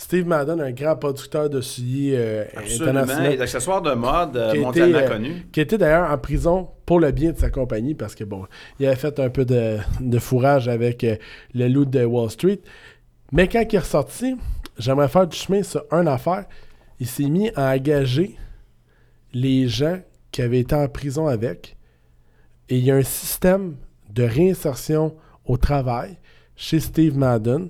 [0.00, 3.34] Steve Madden, un grand producteur de souliers euh, international.
[3.34, 7.38] Et de mode euh, mondialement euh, qui était d'ailleurs en prison pour le bien de
[7.38, 8.46] sa compagnie parce que bon,
[8.78, 11.16] il avait fait un peu de, de fourrage avec euh,
[11.52, 12.60] le loup de Wall Street.
[13.30, 14.36] Mais quand il est ressorti,
[14.78, 16.46] j'aimerais faire du chemin sur une affaire.
[16.98, 18.36] Il s'est mis à engager
[19.34, 20.00] les gens
[20.32, 21.76] qui avaient été en prison avec.
[22.70, 23.76] Et il y a un système
[24.08, 26.16] de réinsertion au travail
[26.56, 27.68] chez Steve Madden.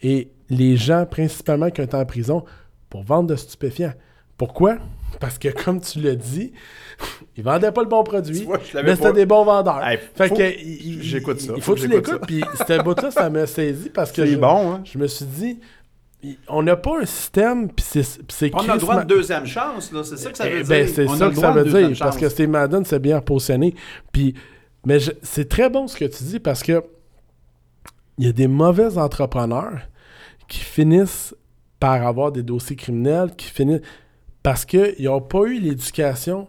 [0.00, 2.44] Et les gens, principalement, qui ont été en prison
[2.88, 3.92] pour vendre de stupéfiants.
[4.36, 4.78] Pourquoi?
[5.20, 6.52] Parce que, comme tu l'as dit,
[7.36, 9.82] ils vendaient pas le bon produit, vois, mais c'était des bons vendeurs.
[9.86, 12.26] Hey, fait faut- que, j'écoute ça, Il faut faut que que tu l'écoutes.
[12.26, 14.80] Puis, ce bout-là, ça m'a saisi parce que C'est je, bon, hein?
[14.84, 15.60] je me suis dit,
[16.48, 19.92] on n'a pas un système, puis c'est c'est On a le droit de deuxième chance,
[19.92, 20.02] là.
[20.04, 20.68] C'est ça que ça veut eh dire.
[20.68, 21.96] ben, c'est ça que ça veut dire.
[21.98, 23.74] Parce que Steve Madden s'est bien positionné.
[24.12, 24.34] Puis,
[24.86, 26.82] mais je- c'est très bon ce que tu dis parce que
[28.18, 29.80] il y a des mauvais entrepreneurs
[30.50, 31.34] qui finissent
[31.78, 33.80] par avoir des dossiers criminels, qui finissent
[34.42, 36.48] parce qu'ils n'ont pas eu l'éducation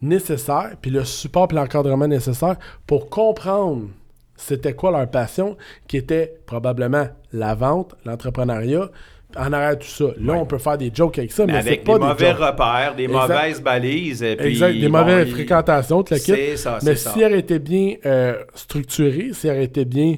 [0.00, 3.88] nécessaire, puis le support et l'encadrement nécessaire pour comprendre
[4.36, 8.88] c'était quoi leur passion, qui était probablement la vente, l'entrepreneuriat.
[9.36, 10.04] En arrière de tout ça.
[10.20, 10.38] Là, Ouais.
[10.40, 12.32] on peut faire des jokes avec ça, mais, Mais c'est avec pas des des mauvais
[12.32, 13.18] repères, des Exact.
[13.18, 14.22] mauvaises balises.
[14.22, 16.56] Et puis, Exact, des bon, mauvaises il- fréquentations, tout le kit.
[16.58, 17.12] Ça, Mais ça.
[17.12, 20.16] si elle était bien euh, structurée, si elle était bien.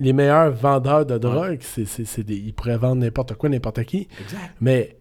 [0.00, 4.08] Les meilleurs vendeurs de drogue, c'est- ils pourraient vendre n'importe quoi, n'importe qui.
[4.20, 4.54] Exact.
[4.60, 4.96] Mais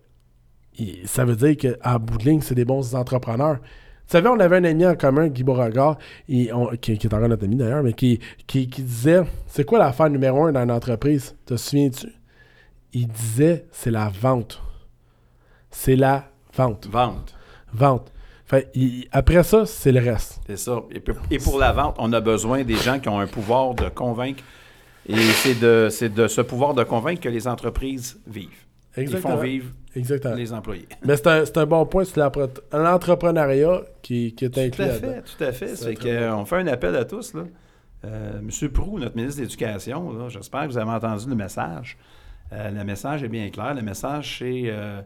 [0.77, 3.59] il- ça veut dire qu'à bout de ligne, c'est des bons entrepreneurs.
[3.61, 7.13] Tu savais, on avait un ami en commun, Guy Beauregard, et on- qui, qui est
[7.13, 10.63] encore notre ami d'ailleurs, mais qui, qui, qui disait C'est quoi l'affaire numéro un dans
[10.63, 11.35] une entreprise?
[11.45, 12.07] Te souviens-tu?
[12.93, 14.61] Il disait C'est la vente.
[15.69, 16.87] C'est la vente.
[16.91, 17.33] Vente.
[17.73, 18.11] Vente.
[18.51, 20.39] Fait, il- après ça, c'est le reste.
[20.45, 20.81] C'est ça.
[20.91, 23.73] Et pour, et pour la vente, on a besoin des gens qui ont un pouvoir
[23.73, 24.43] de convaincre.
[25.09, 28.49] Et c'est de, c'est de ce pouvoir de convaincre que les entreprises vivent.
[28.97, 29.37] Ils Exactement.
[29.37, 30.35] font vivre Exactement.
[30.35, 30.87] les employés.
[31.05, 34.87] Mais c'est un, c'est un bon point l'empre- l'entrepreneuriat qui, qui est Tout inclus à
[34.87, 35.13] là-dedans.
[35.13, 35.67] fait, tout à fait.
[35.69, 37.33] C'est C'est très qu'on fait un appel à tous.
[37.33, 37.43] Là.
[38.05, 41.97] Euh, Monsieur Prou, notre ministre de l'Éducation, j'espère que vous avez entendu le message.
[42.53, 43.73] Euh, le message est bien clair.
[43.73, 45.01] Le message, c'est euh,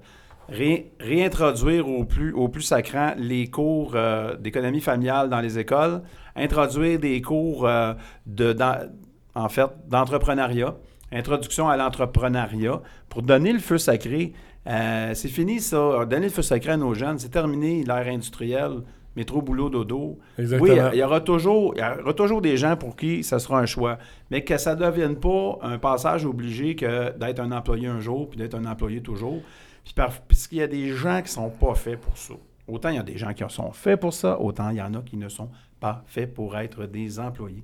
[0.50, 6.02] ré- réintroduire au plus, au plus sacrant les cours euh, d'économie familiale dans les écoles,
[6.36, 7.94] introduire des cours euh,
[8.26, 8.90] de, dans-
[9.36, 10.76] en fait, d'entrepreneuriat,
[11.12, 14.34] introduction à l'entrepreneuriat, pour donner le feu sacré.
[14.68, 18.82] Euh, c'est fini ça, donner le feu sacré à nos jeunes, c'est terminé l'ère industrielle,
[19.16, 20.20] métro, boulot, dodo.
[20.40, 20.74] Exactement.
[20.74, 23.60] Oui, il y aura toujours, il y aura toujours des gens pour qui ça sera
[23.60, 23.98] un choix,
[24.32, 28.28] mais que ça ne devienne pas un passage obligé que d'être un employé un jour
[28.30, 29.42] puis d'être un employé toujours.
[29.86, 32.34] Puis par- Puisqu'il y a des gens qui sont pas faits pour ça.
[32.68, 34.94] Autant il y a des gens qui sont faits pour ça, autant il y en
[34.96, 37.64] a qui ne sont pas faits pour être des employés.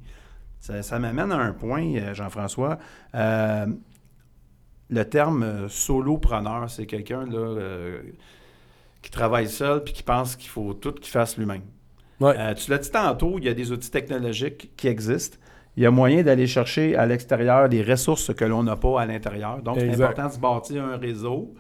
[0.59, 2.77] Ça, ça m'amène à un point, euh, Jean-François.
[3.15, 3.65] Euh,
[4.91, 8.01] le terme euh, solopreneur, c'est quelqu'un là, euh,
[9.01, 11.63] qui travaille seul puis qui pense qu'il faut tout qu'il fasse lui-même.
[12.19, 12.35] Ouais.
[12.37, 15.37] Euh, tu l'as dit tantôt, il y a des outils technologiques qui existent.
[15.77, 19.05] Il y a moyen d'aller chercher à l'extérieur des ressources que l'on n'a pas à
[19.07, 19.63] l'intérieur.
[19.63, 21.55] Donc, c'est important de se bâtir un réseau.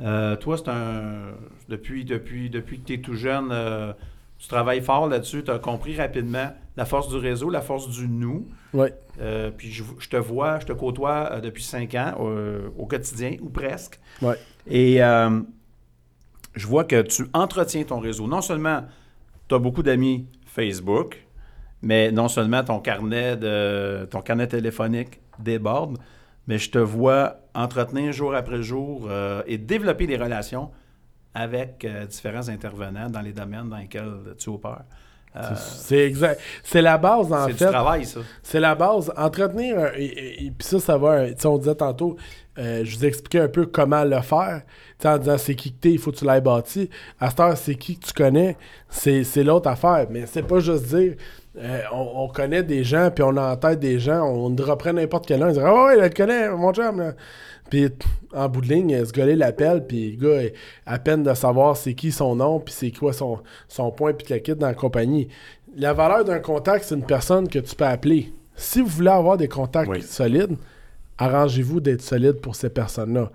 [0.00, 1.34] Euh, toi, c'est un.
[1.68, 3.92] Depuis, depuis, depuis que tu es tout jeune, euh,
[4.38, 5.42] tu travailles fort là-dessus.
[5.44, 8.48] Tu as compris rapidement la force du réseau, la force du nous.
[8.74, 8.94] Ouais.
[9.20, 12.14] Euh, puis je, je te vois, je te côtoie depuis cinq ans
[12.76, 13.98] au quotidien, ou presque.
[14.66, 18.26] Et je vois que tu entretiens ton réseau.
[18.26, 18.82] Non seulement
[19.48, 21.26] tu as beaucoup d'amis Facebook,
[21.82, 25.98] mais non seulement ton carnet, de, ton carnet téléphonique déborde,
[26.46, 30.70] mais je te vois entretenir jour après jour euh, et développer des relations
[31.34, 34.84] avec euh, différents intervenants dans les domaines dans lesquels tu opères.
[35.36, 36.40] Euh, C'est exact.
[36.64, 37.66] C'est la base, en c'est du fait.
[37.66, 38.20] travail, ça.
[38.42, 39.12] C'est la base.
[39.18, 41.26] Entretenir, un- et, et- et puis ça, ça va.
[41.28, 42.16] Tu sais, on disait tantôt,
[42.56, 44.62] euh, je vous expliquais un peu comment le faire.
[44.98, 46.88] Tu sais, en disant c'est qui que t'es, il faut que tu l'aies bâti.
[47.20, 48.56] À cette heure, c'est qui que tu connais,
[48.88, 50.06] c'est c'est l'autre affaire.
[50.08, 51.16] Mais c'est pas juste dire.
[51.58, 54.92] Euh, on, on connaît des gens, puis on a en tête des gens, on dropperait
[54.92, 57.00] n'importe quel un, on dirait Ah ouais, là, tu connais, mon chum.
[57.00, 57.12] Là.
[57.70, 57.88] Puis
[58.34, 60.50] en bout de ligne, ce gars-là l'appelle, puis le gars,
[60.84, 63.38] à peine de savoir c'est qui son nom, puis c'est quoi son,
[63.68, 65.28] son point, puis le kit dans la compagnie.
[65.76, 68.32] La valeur d'un contact, c'est une personne que tu peux appeler.
[68.54, 70.02] Si vous voulez avoir des contacts Oui.
[70.02, 70.56] solides,
[71.18, 73.30] arrangez-vous d'être solide pour ces personnes-là.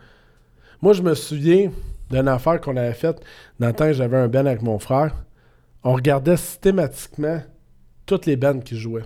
[0.81, 1.71] Moi, je me souviens
[2.10, 3.19] d'une affaire qu'on avait faite
[3.60, 5.13] dans le temps que j'avais un band avec mon frère.
[5.84, 7.41] On regardait systématiquement
[8.12, 9.06] toutes les bands qui jouaient.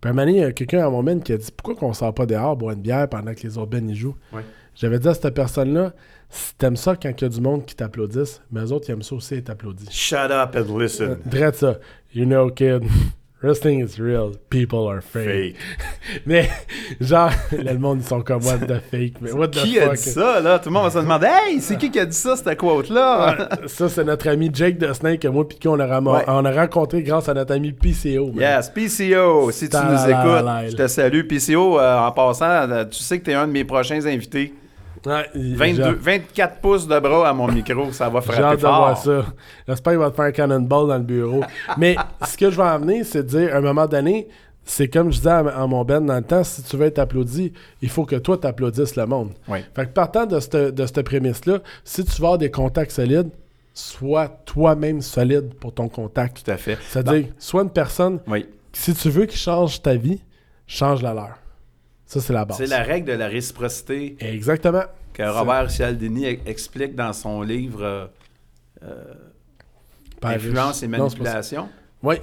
[0.00, 1.74] Puis un moment donné, il y a quelqu'un à mon band qui a dit Pourquoi
[1.74, 4.16] qu'on sort pas dehors boire une bière pendant que les autres bands y jouent?
[4.74, 5.94] J'avais dit à cette personne-là
[6.28, 8.92] Si t'aimes ça quand il y a du monde qui t'applaudisse, mais eux autres, ils
[8.92, 9.88] aiment ça aussi être applaudis.
[9.90, 11.18] Shut up and listen.
[11.24, 11.78] Drette ça.
[12.14, 12.82] You know, kid,
[13.42, 14.32] wrestling is real.
[14.50, 15.56] People are fake.
[16.26, 16.48] Mais,
[17.00, 19.14] genre, le monde, ils sont comme, what the fake.
[19.20, 19.90] Mais what the Qui fuck?
[19.90, 20.58] a dit ça, là?
[20.58, 23.36] Tout le monde va se demander Hey, c'est qui qui a dit ça, cette quote-là?
[23.60, 26.24] Ouais, ça, c'est notre ami Jake de Snake que moi qui on a, Ouais.
[26.28, 28.32] on a rencontré grâce à notre ami PCO.
[28.32, 28.36] man.
[28.40, 31.22] Yes, PCO, si tu nous écoutes, je te salue.
[31.26, 34.54] PCO, euh, en passant, euh, tu sais que tu es un de mes prochains invités.
[35.06, 38.42] Ouais, il- 22, j'ai- 24 pouces de bras à mon micro, ça va J'ai frapper
[38.44, 38.76] hâte de fort.
[38.76, 39.24] voir ça.
[39.66, 41.40] J'espère qu'il va te faire un cannonball dans le bureau.
[41.78, 44.28] Mais ce que je vais amener, c'est de dire, à un moment donné,
[44.64, 46.98] c'est comme je disais à, à mon Ben dans le temps, si tu veux être
[46.98, 49.32] applaudi, il faut que toi, t'applaudisses le monde.
[49.48, 49.60] Oui.
[49.74, 53.30] Fait que partant de cette, de cette prémisse-là, si tu veux avoir des contacts solides,
[53.72, 56.44] sois toi-même solide pour ton contact.
[56.44, 56.76] Tout à fait.
[56.88, 58.46] C'est-à-dire, sois une personne, Oui.
[58.72, 60.20] si tu veux qu'il change ta vie,
[60.66, 61.38] change la leur.
[62.10, 62.56] Ça, c'est la base.
[62.56, 64.82] C'est la règle de la réciprocité Exactement.
[65.12, 68.10] que Robert Cialdini e- explique dans son livre
[68.82, 69.04] euh,
[70.20, 71.68] Par- Influence et Non, manipulation.
[72.02, 72.16] Oui.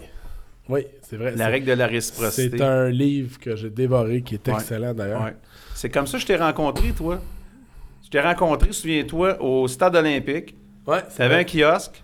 [0.67, 1.33] Oui, c'est vrai.
[1.37, 2.57] La règle de la réciprocité.
[2.57, 4.55] C'est un livre que j'ai dévoré qui est Ouais.
[4.55, 5.23] excellent d'ailleurs.
[5.23, 5.35] Ouais.
[5.73, 7.21] C'est comme ça que je t'ai rencontré, toi.
[8.03, 10.53] Je t'ai rencontré, souviens-toi, au stade olympique.
[10.85, 12.03] Ouais, Tu avais un kiosque.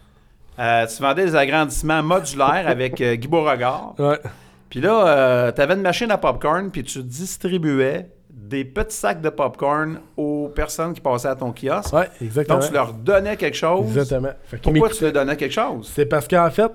[0.57, 3.93] Euh, tu vendais des agrandissements modulaires avec euh, Guy Beauregard.
[3.99, 4.19] Ouais.
[4.73, 9.29] Puis là, tu avais une machine à popcorn, puis tu distribuais des petits sacs de
[9.29, 11.93] popcorn aux personnes qui passaient à ton kiosque.
[11.93, 12.57] Ouais, exactement.
[12.57, 13.85] Donc, tu leur donnais quelque chose.
[13.85, 14.31] Exactement.
[14.45, 15.91] Fait Pourquoi tu leur donnais quelque chose?
[15.93, 16.71] C'est parce qu'en fait,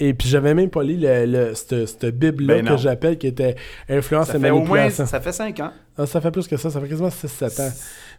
[0.00, 3.54] et puis j'avais même pas lu le, le- cette, Bible-là Ben que j'appelle qui était
[3.88, 5.70] Influence Ça et fait au moins ça fait cinq ans.
[5.96, 7.72] Ah, ça fait plus que ça, ça fait quasiment 6-7 ans.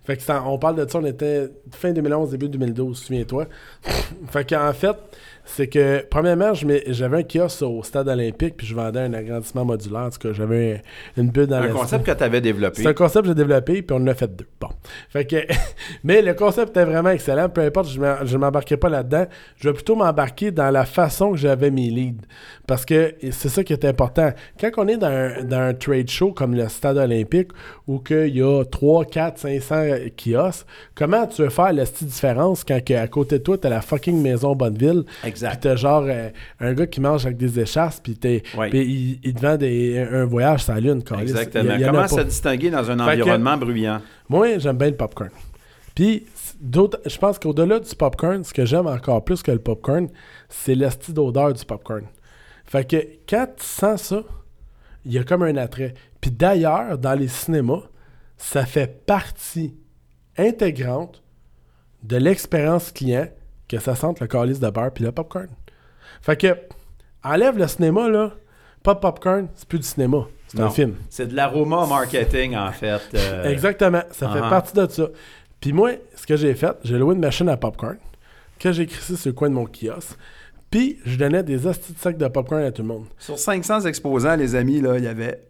[0.05, 3.45] Fait que ça- on parle de ça, on était fin 2011, début 2012, souviens-toi.
[4.31, 4.95] fait qu'en fait,
[5.47, 10.01] c'est que, premièrement, j'avais un kiosque au stade olympique, puis je vendais un agrandissement modulaire.
[10.01, 10.81] En tout cas, j'avais
[11.15, 12.81] une bulle dans Un la concept que tu avais développé.
[12.81, 14.47] c'est un concept que j'ai développé, puis on en a fait deux.
[14.59, 14.67] Bon.
[15.09, 15.37] Fait que,
[16.03, 17.47] mais le concept était vraiment excellent.
[17.49, 19.25] Peu importe, je ne m'embarquerai pas là-dedans.
[19.57, 22.25] Je vais plutôt m'embarquer dans la façon que j'avais mes leads.
[22.67, 24.31] Parce que c'est ça qui est important.
[24.59, 27.49] Quand on est dans un, dans un trade show comme le Stade olympique,
[27.87, 29.75] où qu'il y a 3, 4, 500
[30.17, 33.69] kiosques, comment tu veux faire la petite différence quand à côté de toi, tu as
[33.69, 35.36] la fucking maison Bonneville, Exact.
[35.39, 38.69] Puis t'as genre euh, un gars qui mange avec des échasses, puis t'es- Ouais.
[38.69, 41.03] puis il, il te vend des- un voyage sur la Lune.
[41.03, 41.29] câlisse.
[41.31, 41.73] Exactement.
[41.75, 44.01] Il il Comment se distinguer dans un Fait que- environnement bruyant?
[44.29, 45.29] Moi, j'aime bien le popcorn.
[45.95, 46.25] Puis,
[46.61, 50.07] je pense qu'au-delà du popcorn, ce que j'aime encore plus que le popcorn,
[50.49, 52.03] c'est l'esti d'odeur du popcorn.
[52.65, 52.97] Fait que
[53.27, 54.23] quand tu sens ça,
[55.05, 55.93] il y a comme un attrait.
[56.19, 57.83] Puis d'ailleurs, dans les cinémas,
[58.37, 59.73] ça fait partie
[60.37, 61.23] intégrante
[62.03, 63.27] de l'expérience client
[63.67, 65.47] que ça sente le calice de beurre puis le popcorn.
[66.21, 66.55] Fait que,
[67.23, 68.31] enlève le cinéma, là,
[68.83, 70.27] pas de popcorn, c'est plus du cinéma.
[70.47, 70.95] C'est un film.
[71.09, 73.01] C'est de l'aroma marketing, en fait.
[73.13, 74.03] euh, Exactement.
[74.11, 74.49] Ça fait ah.
[74.49, 75.09] partie de ça.
[75.59, 77.97] Puis moi, ce que j'ai fait, j'ai loué une machine à popcorn
[78.59, 80.17] que j'ai crissé sur le coin de mon kiosque.
[80.71, 83.05] Puis je donnais des hosties de sacs de popcorn à tout le monde.
[83.17, 85.41] Sur 500 exposants, les amis, là, il y avait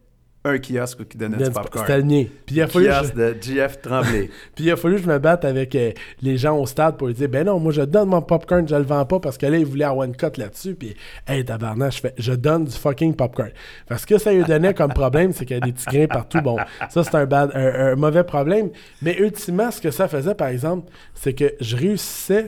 [0.47, 1.85] un kiosque qui donnait du C'était popcorn.
[1.87, 2.25] le mien.
[2.45, 4.29] Puis il a fallu je- Kiosque de GF Tremblay.
[4.55, 7.07] Puis il a fallu que je me batte avec euh, les gens au stade pour
[7.07, 9.45] lui dire Ben non, moi je donne mon popcorn, je le vends pas parce que
[9.45, 10.75] là, il voulait avoir une cote là-dessus.
[10.75, 10.95] Puis,
[11.27, 13.51] hey, tabarnak, je fais Je donne du fucking popcorn.
[13.87, 16.41] Parce que ça lui donnait comme problème, c'est qu'il y a des petits grains partout.
[16.41, 16.57] Bon,
[16.89, 18.69] ça, c'est un, bad- un- un mauvais problème.
[19.01, 22.47] Mais ultimement, ce que ça faisait, par exemple, c'est que je réussissais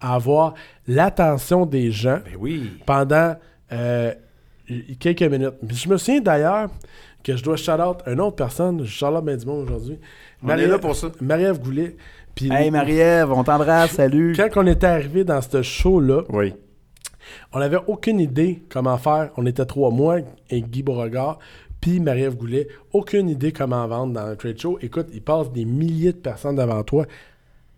[0.00, 0.54] à avoir
[0.88, 2.72] l'attention des gens ben oui.
[2.86, 3.36] pendant
[3.72, 4.12] euh,
[4.98, 5.54] quelques minutes.
[5.68, 6.68] Je me souviens d'ailleurs
[7.22, 8.82] que je dois shout-out une autre personne.
[8.84, 9.98] Je shout-out bien du monde aujourd'hui.
[10.42, 11.08] On est là pour ça.
[11.20, 11.96] Marie-Ève Goulet.
[12.34, 14.32] Puis Hey Marie-Ève, on t'embrasse, salut.
[14.36, 16.54] quand on était arrivé dans ce show-là, Oui.
[17.52, 19.30] on n'avait aucune idée comment faire.
[19.36, 21.38] On était trois, moi et Guy Beauregard,
[21.80, 22.68] puis Marie-Ève Goulet.
[22.92, 24.78] Aucune idée comment vendre dans un trade show.
[24.80, 27.04] Écoute, il passe des milliers de personnes devant toi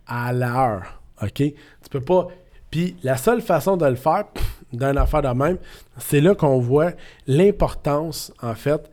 [0.07, 1.01] à l'heure.
[1.21, 1.33] OK?
[1.33, 1.53] Tu
[1.91, 2.27] peux pas.
[2.71, 4.23] Puis la seule façon de le faire,
[4.71, 5.57] d'une affaire de même,
[5.97, 6.91] c'est là qu'on voit
[7.27, 8.89] l'importance, en fait,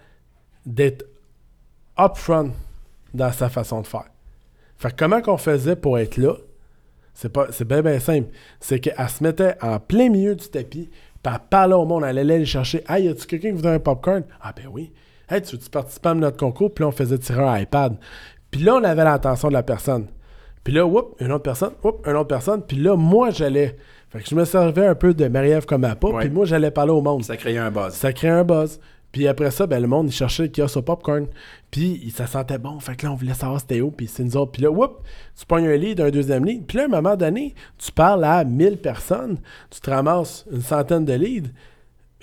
[0.66, 1.04] d'être
[1.98, 2.52] upfront
[3.14, 4.06] dans sa façon de faire.
[4.78, 6.34] Fait que comment qu'on faisait pour être là?
[7.14, 8.28] C'est pas c'est bien bien simple.
[8.58, 10.88] C'est qu'elle se mettait en plein milieu du tapis,
[11.22, 12.82] puis elle parlait au monde, elle allait aller chercher.
[12.88, 14.22] Hey, y a-tu quelqu'un qui voudrait un popcorn?
[14.40, 14.92] Ah ben oui.
[15.28, 16.72] Hey, tu veux-tu participer à notre concours?
[16.72, 17.96] Puis là, on faisait tirer un iPad.
[18.50, 20.06] Puis là, on avait l'attention de la personne.
[20.64, 22.62] Puis là, whoop, une autre personne, whoop, une autre personne.
[22.62, 23.76] Puis là, moi, j'allais.
[24.10, 26.20] Fait que je me servais un peu de Marie-Ève comme à pas, Ouais.
[26.24, 27.24] puis moi, j'allais parler au monde.
[27.24, 27.92] Ça créait un buzz.
[27.94, 28.78] Ça crée un buzz.
[29.12, 31.26] Puis après ça, ben, le monde, il cherchait le kiosque au popcorn.
[31.70, 32.80] Puis ça sentait bon.
[32.80, 33.90] Fait que là, on voulait savoir c'était où.
[33.90, 34.52] Puis c'est nous autres.
[34.52, 35.02] Puis là, whoop,
[35.38, 36.66] tu pognes un lead, un deuxième lead.
[36.66, 39.38] Puis là, à un moment donné, tu parles à 1000 personnes.
[39.70, 41.50] Tu te ramasses une centaine de leads.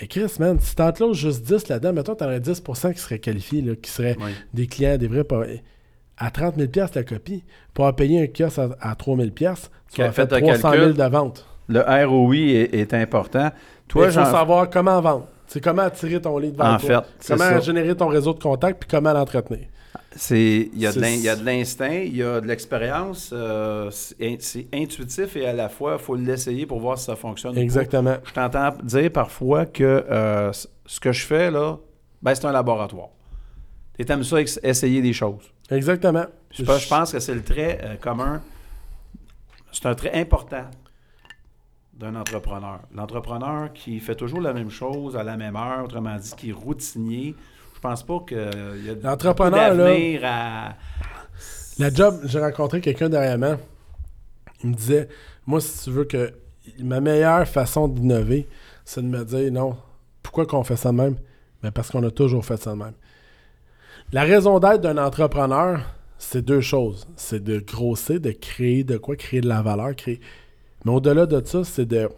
[0.02, 3.62] Mais Chris, man, si t'en closes juste 10 là-dedans, mettons, t'aurais 10% qui seraient qualifiés,
[3.62, 4.32] là, qui seraient Oui.
[4.54, 5.26] des clients, des vrais.
[6.18, 7.44] À 30 000 la copie.
[7.74, 10.42] Pour payer un kiosque à, à 3 000 tu Qui a vas faire fait le
[10.42, 10.94] 300 000 calcul.
[10.98, 11.46] de vente.
[11.68, 13.52] Le ROI est, est important.
[13.88, 15.28] Toi, il faut savoir comment vendre.
[15.52, 17.02] C'est comment attirer ton lead vers En toi.
[17.20, 17.60] fait, comment ça.
[17.60, 19.66] générer ton réseau de contacts puis comment l'entretenir.
[20.16, 23.32] C'est, il y a de l'instinct, il y a de l'expérience.
[23.34, 27.06] euh, c'est, in- c'est intuitif et à la fois, il faut l'essayer pour voir si
[27.06, 27.58] ça fonctionne.
[27.58, 28.16] Exactement.
[28.24, 30.52] Je t'entends dire parfois que euh,
[30.86, 31.78] ce que je fais, là,
[32.22, 33.10] ben, c'est un laboratoire.
[33.98, 35.44] Tu aimes ça, essayer des choses.
[35.72, 36.26] Exactement.
[36.52, 38.42] Je, pense- je pense que c'est le trait euh, commun.
[39.72, 40.66] C'est un trait important
[42.00, 42.80] d'un entrepreneur.
[42.96, 46.54] L'entrepreneur qui fait toujours la même chose à la même heure, autrement dit, qui est
[46.54, 47.36] routinier.
[47.76, 50.76] Je pense pas qu'il y a de- L'entrepreneur, d'avenir à...
[51.78, 53.56] La job, j'ai rencontré quelqu'un dernièrement.
[54.64, 55.08] Il me disait
[55.46, 56.34] Moi, si tu veux que
[56.80, 58.48] ma meilleure façon d'innover,
[58.84, 59.78] c'est de me dire non,
[60.24, 61.16] pourquoi qu'on fait ça de même?
[61.64, 62.94] Ben Parce qu'on a toujours fait ça de même.
[64.12, 65.82] La raison d'être d'un entrepreneur,
[66.18, 67.08] c'est deux choses.
[67.16, 70.20] C'est de grossir, de créer de quoi, créer de la valeur, créer.
[70.86, 72.10] Mais au-delà de ça, c'est de,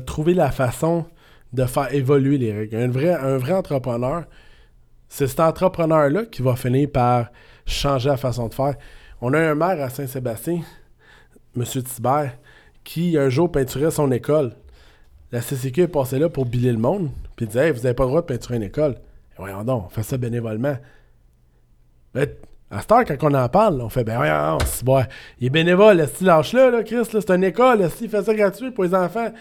[0.00, 1.06] trouver la façon
[1.52, 2.76] de faire évoluer les règles.
[2.76, 4.24] Un vrai, entrepreneur,
[5.08, 7.28] c'est cet entrepreneur-là qui va finir par
[7.66, 8.74] changer la façon de faire.
[9.20, 10.62] On a un maire à Saint-Sébastien,
[11.56, 11.64] M.
[11.64, 12.36] Thibert,
[12.82, 14.54] qui un jour peinturait son école.
[15.30, 18.04] La CCQ est passée là pour biler le monde, puis il disait vous n'avez pas
[18.04, 18.96] le droit de peinturer une école.
[19.38, 20.76] Voyons donc, on fait ça bénévolement.
[22.70, 25.04] À cette heure, quand on en parle, on fait Ben voyons, c'est bon,
[25.40, 28.34] il est bénévole, est lâche-là, là, Chris, là, c'est une école, est il fait ça
[28.34, 29.32] gratuit pour les enfants.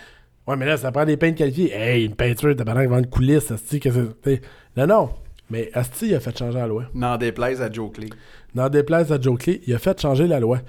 [0.46, 1.74] Ouais, mais là, ça prend des peintres qualifiés.
[1.74, 3.90] Hey, une peinture, t'as pas devant une coulisse, est-ce que
[4.24, 4.42] c'est?
[4.76, 5.10] Non, non.
[5.50, 6.86] Mais Asti, il a fait changer la loi.
[6.94, 8.10] N'en déplaise à Joe Clay.
[8.56, 10.60] Dans des places à Joe Clay, il a fait changer la loi.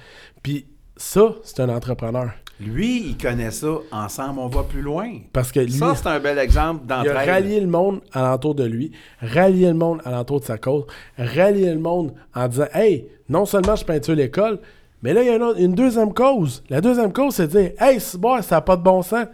[0.43, 2.31] Puis ça, c'est un entrepreneur.
[2.61, 3.67] Lui, il connaît ça.
[3.91, 5.11] Ensemble, on va plus loin.
[5.33, 7.29] Parce que lui, Ça, c'est un bel exemple il a d'entraide.
[7.29, 10.85] rallié le monde alentour de lui, rallié le monde alentour de sa cause,
[11.19, 14.59] rallié le monde en disant Hey, non seulement je peinture l'école,
[15.03, 16.63] mais là, il y a une, autre- une deuxième cause.
[16.71, 19.27] La deuxième cause, c'est de dire Hey, c'est bon, ça n'a pas de bon sens.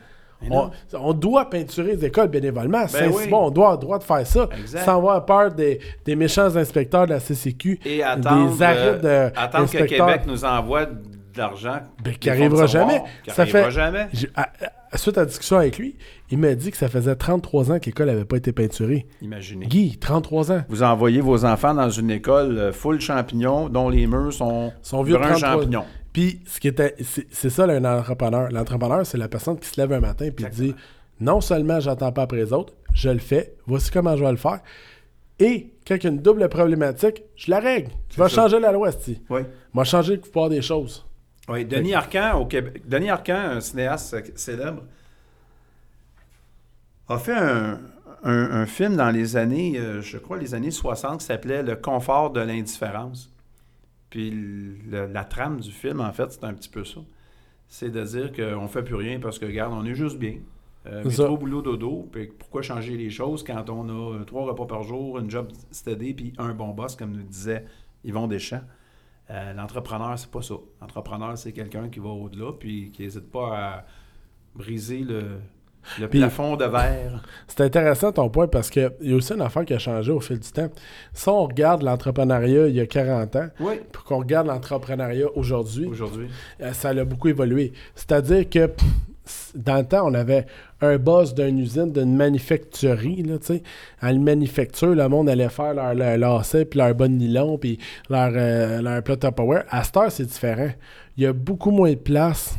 [0.51, 2.89] On, on doit peinturer les écoles bénévolement.
[2.89, 3.29] c'est Ben oui.
[3.29, 4.85] bon, on doit avoir le droit de faire ça Exact.
[4.87, 9.31] sans avoir peur des, des méchants inspecteurs de la CCQ, Et attendre, des arrêts euh,
[9.37, 9.85] attendre que.
[9.85, 10.87] Québec nous envoie
[11.33, 11.81] de l'argent.
[12.03, 13.03] Ben, qui de arrivera tiroir, jamais.
[13.25, 14.09] Qui Ça fait- jamais.
[14.35, 14.51] À-
[14.93, 15.97] à- suite à la discussion avec lui,
[16.31, 19.07] il m'a dit que ça faisait 33 ans que l'école n'avait pas été peinturée.
[19.23, 19.67] Imaginez.
[19.67, 20.63] Guy, 33 ans.
[20.69, 25.03] Vous envoyez vos enfants dans une école euh, full champignons dont les murs sont, Son
[25.03, 25.51] vieux bruns 33.
[25.53, 25.85] champignons.
[26.13, 26.97] Puis, ce qui était,
[27.31, 28.49] c'est ça, là, un entrepreneur.
[28.51, 30.75] L'entrepreneur, c'est la personne qui se lève un matin puis dit
[31.21, 34.37] non seulement j'attends pas après les autres, je le fais, voici comment je vais le
[34.39, 34.59] faire.
[35.39, 37.91] Et, quand il y a une double problématique, je la règle.
[38.11, 38.43] Je vais ça.
[38.43, 39.23] changer la loi, Sti.
[39.31, 39.43] Oui.
[39.73, 41.07] Moi, changer le pouvoir des choses.
[41.51, 42.83] Oui, Denis Arcan au Québec.
[42.89, 44.83] Denis Arcan, un cinéaste célèbre,
[47.09, 47.81] a fait un,
[48.23, 51.77] un- un film dans les années, euh, je crois, les années 60 qui s'appelait Le
[51.77, 53.33] confort de l'indifférence.
[54.11, 57.01] Puis le- la trame du film, en fait, c'est un petit peu ça.
[57.69, 60.37] C'est de dire qu'on fait plus rien parce que, regarde, on est juste bien.
[60.87, 62.09] Euh, métro, boulot, dodo.
[62.11, 65.49] Puis pourquoi changer les choses quand on a euh, trois repas par jour, une job
[65.71, 67.65] steady, puis un bon boss, comme nous disait
[68.05, 68.63] Yvon Deschamps?
[69.31, 70.55] Euh, L'entrepreneur, c'est pas ça.
[70.81, 73.85] L'entrepreneur, c'est quelqu'un qui va au-delà, puis qui n'hésite pas à
[74.57, 75.39] briser le,
[76.01, 77.23] le Puis- plafond de verre.
[77.47, 80.19] C'est intéressant ton point parce qu'il y a aussi une affaire qui a changé au
[80.21, 80.69] fil du temps.
[81.15, 83.75] Si on regarde l'entrepreneuriat il y a 40 ans, Oui.
[83.93, 86.27] puis qu'on regarde l'entrepreneuriat aujourd'hui, Aujourd'hui.
[86.61, 87.73] Euh, ça a beaucoup évolué.
[87.95, 88.89] C'est-à-dire que pff,
[89.55, 90.47] dans le temps, on avait
[90.81, 93.63] un boss d'une usine, d'une manufacturerie, là, tu sais.
[94.01, 97.79] À une manufacture, le monde allait faire leur, leur lacet, puis leur bonne nylon, puis
[98.09, 99.65] leur, euh, leur plat Tupperware.
[99.69, 100.71] À cette heure, c'est différent.
[101.17, 102.57] Il y a beaucoup moins de place.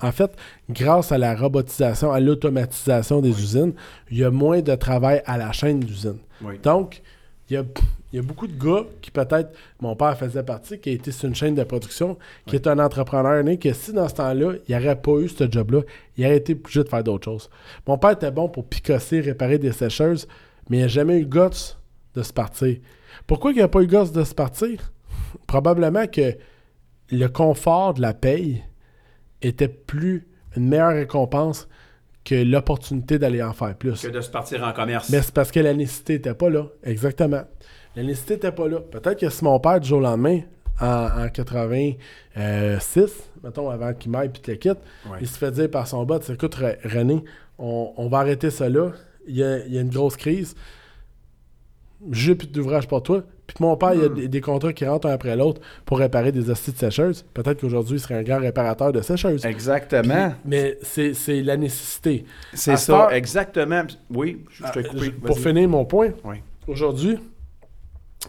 [0.00, 0.32] En fait,
[0.68, 3.72] grâce à la robotisation, à l'automatisation des usines,
[4.10, 6.18] il y a moins de travail à la chaîne d'usine.
[6.42, 6.58] Oui.
[6.62, 7.00] Donc,
[7.48, 7.64] il y a,
[8.14, 9.50] il y a beaucoup de gars qui peut-être,
[9.80, 12.78] mon père faisait partie, qui a été sur une chaîne de production, qui est un
[12.78, 15.80] entrepreneur né, que si dans ce temps-là, il n'aurait pas eu ce job-là,
[16.16, 17.50] il aurait été obligé de faire d'autres choses.
[17.88, 20.28] Mon père était bon pour picosser, réparer des sécheuses,
[20.70, 21.74] mais il n'a jamais eu le guts
[22.14, 22.76] de se partir.
[23.26, 24.92] Pourquoi il n'a pas eu le guts de se partir?
[25.48, 26.36] Probablement que
[27.10, 28.62] le confort de la paye
[29.42, 31.66] était plus une meilleure récompense
[32.24, 34.02] que l'opportunité d'aller en faire plus.
[34.02, 35.10] Que de se partir en commerce.
[35.10, 36.66] Mais c'est parce que la nécessité n'était pas là.
[36.84, 37.42] Exactement.
[37.96, 38.80] La nécessité n'était pas là.
[38.80, 40.40] Peut-être que si mon père, du jour au lendemain,
[40.80, 40.86] en,
[41.24, 44.78] en 86, mettons, avant qu'il m'aille puis qu'il le quitte,
[45.10, 45.18] Ouais.
[45.20, 47.22] il se fait dire par son boss Écoute, Re- René,
[47.58, 48.90] on, on va arrêter ça là.
[49.26, 50.54] Il y a, il y a une grosse crise.
[52.10, 53.22] J'ai plus d'ouvrage pour toi.
[53.46, 55.98] Puis mon père, il y a des, des contrats qui rentrent un après l'autre pour
[55.98, 57.24] réparer des hosties de sécheuses.
[57.34, 59.44] Peut-être qu'aujourd'hui, il serait un grand réparateur de sécheuses.
[59.44, 60.34] Exactement.
[60.44, 62.24] Mais c'est la nécessité.
[62.54, 63.82] C'est ça, exactement.
[64.10, 65.04] Oui, je je t'ai Ah, coupé.
[65.06, 65.44] je- Pour Vas-y.
[65.44, 66.36] finir mon point, Oui.
[66.66, 67.18] aujourd'hui,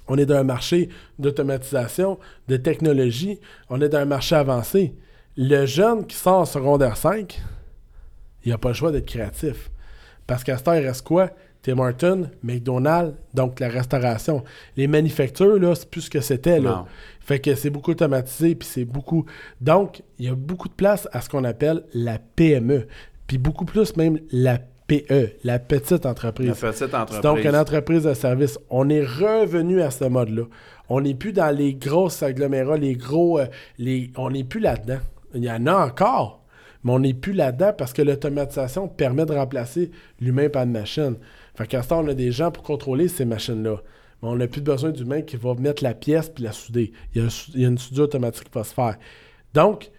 [0.08, 0.90] on est dans un marché
[1.20, 3.40] d'automatisation, de technologie,
[3.70, 4.96] on est dans un marché avancé.
[5.38, 7.42] Le jeune qui sort en secondaire 5,
[8.44, 9.72] il n'a pas le choix d'être créatif.
[10.28, 11.32] Parce qu'à ce temps, il reste quoi?
[11.62, 14.44] Tim Hortons, McDonald's, donc la restauration.
[14.78, 16.60] Les manufactures, là, c'est plus ce que c'était.
[16.60, 16.70] là.
[16.70, 16.86] Non.
[17.20, 19.26] Fait que c'est beaucoup automatisé, puis c'est beaucoup...
[19.62, 22.88] Donc, il y a beaucoup de place à ce qu'on appelle la PME.
[23.26, 26.48] Puis beaucoup plus même la PE, la petite entreprise.
[26.62, 27.22] La petite entreprise.
[27.22, 28.60] Donc, une entreprise de service.
[28.70, 30.44] On est revenu à ce mode-là.
[30.90, 33.40] On n'est plus dans les grosses agglomérats, les gros.
[33.40, 33.48] euh,
[33.80, 34.12] les...
[34.16, 35.00] On n'est plus là-dedans.
[35.34, 36.44] Il y en a encore,
[36.84, 41.16] mais on n'est plus là-dedans parce que l'automatisation permet de remplacer l'humain par une machine.
[41.56, 43.78] Fait qu'à ce temps, on a des gens pour contrôler ces machines-là.
[44.22, 46.94] Mais on n'a plus besoin d'humain qui va mettre la pièce puis la souder.
[47.14, 48.98] Il y a, il y a une soudure automatique qui va se faire.
[49.54, 49.90] Donc,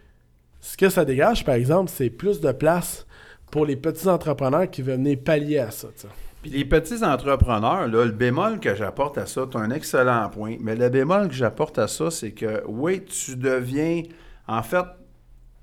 [0.61, 3.07] ce que ça dégage, par exemple, c'est plus de place
[3.51, 5.89] pour les petits entrepreneurs qui veulent venir pallier à ça.
[5.95, 6.09] tu sais.
[6.43, 10.29] Puis les petits entrepreneurs, là, le bémol que j'apporte à ça, tu as un excellent
[10.29, 14.03] point, mais le bémol que j'apporte à ça, c'est que oui, tu deviens,
[14.47, 14.85] en fait,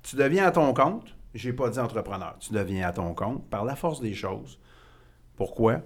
[0.02, 1.16] tu deviens à ton compte.
[1.34, 4.58] J'ai pas dit entrepreneur, tu deviens à ton compte par la force des choses.
[5.36, 5.80] Pourquoi?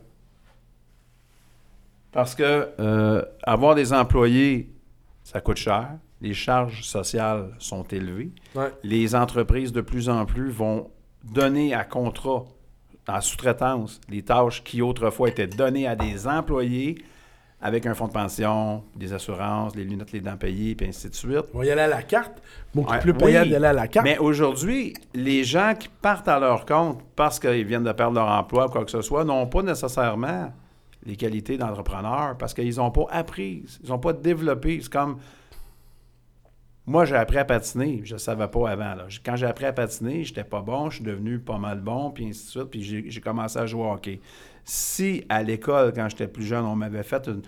[2.10, 4.74] Parce que euh, avoir des employés,
[5.22, 5.90] ça coûte cher.
[6.20, 8.32] Les charges sociales sont élevées.
[8.54, 8.72] Ouais.
[8.82, 10.90] Les entreprises, de plus en plus, vont
[11.32, 12.44] donner à contrat,
[13.08, 16.98] en sous-traitance, les tâches qui autrefois étaient données à des employés
[17.60, 21.14] avec un fonds de pension, des assurances, les lunettes, les dents payées, puis ainsi de
[21.14, 21.44] suite.
[21.52, 22.40] On va y aller à la carte.
[22.72, 24.04] Beaucoup Ouais, plus payant oui, d'y aller à la carte.
[24.06, 28.28] Mais aujourd'hui, les gens qui partent à leur compte parce qu'ils viennent de perdre leur
[28.28, 30.52] emploi ou quoi que ce soit n'ont pas nécessairement
[31.04, 34.78] les qualités d'entrepreneur parce qu'ils n'ont pas appris, ils n'ont pas développé.
[34.80, 35.18] C'est comme.
[36.88, 38.94] Moi, j'ai appris à patiner, je ne savais pas avant.
[38.94, 39.04] là.
[39.24, 42.26] Quand j'ai appris à patiner, j'étais pas bon, je suis devenu pas mal bon, puis
[42.28, 44.20] ainsi de suite, puis j'ai commencé à jouer au hockey.
[44.64, 47.42] Si à l'école, quand j'étais plus jeune, on m'avait fait une-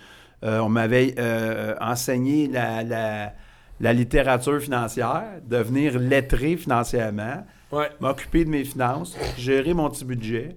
[0.45, 3.33] euh, on m'avait euh, enseigné la, la-
[3.81, 7.89] la littérature financière, devenir lettré financièrement, Ouais.
[7.99, 10.55] m'occuper de mes finances, gérer mon petit budget.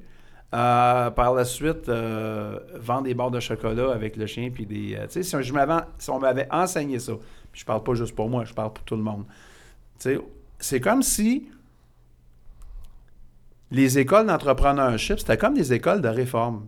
[0.54, 4.52] Euh, par la suite, euh, vendre des barres de chocolat avec le chien.
[4.54, 7.14] Puis des, euh, tu sais, si, on m'avait enseigné ça,
[7.52, 9.26] puis je parle pas juste pour moi, je parle pour tout le monde.
[9.98, 10.20] Tu sais,
[10.60, 11.50] c'est comme si
[13.72, 16.68] les écoles d'entrepreneurship, c'était comme des écoles de réforme.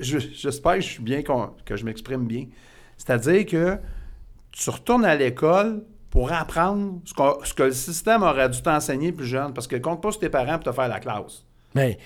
[0.00, 1.22] J'espère que je suis bien
[1.64, 2.46] que je m'exprime bien.
[2.96, 3.78] C'est-à-dire que
[4.50, 9.54] tu retournes à l'école pour apprendre ce, que le système aurait dû t'enseigner plus jeune,
[9.54, 11.44] parce que compte pas sur tes parents pour te faire la classe.
[11.74, 11.98] Mais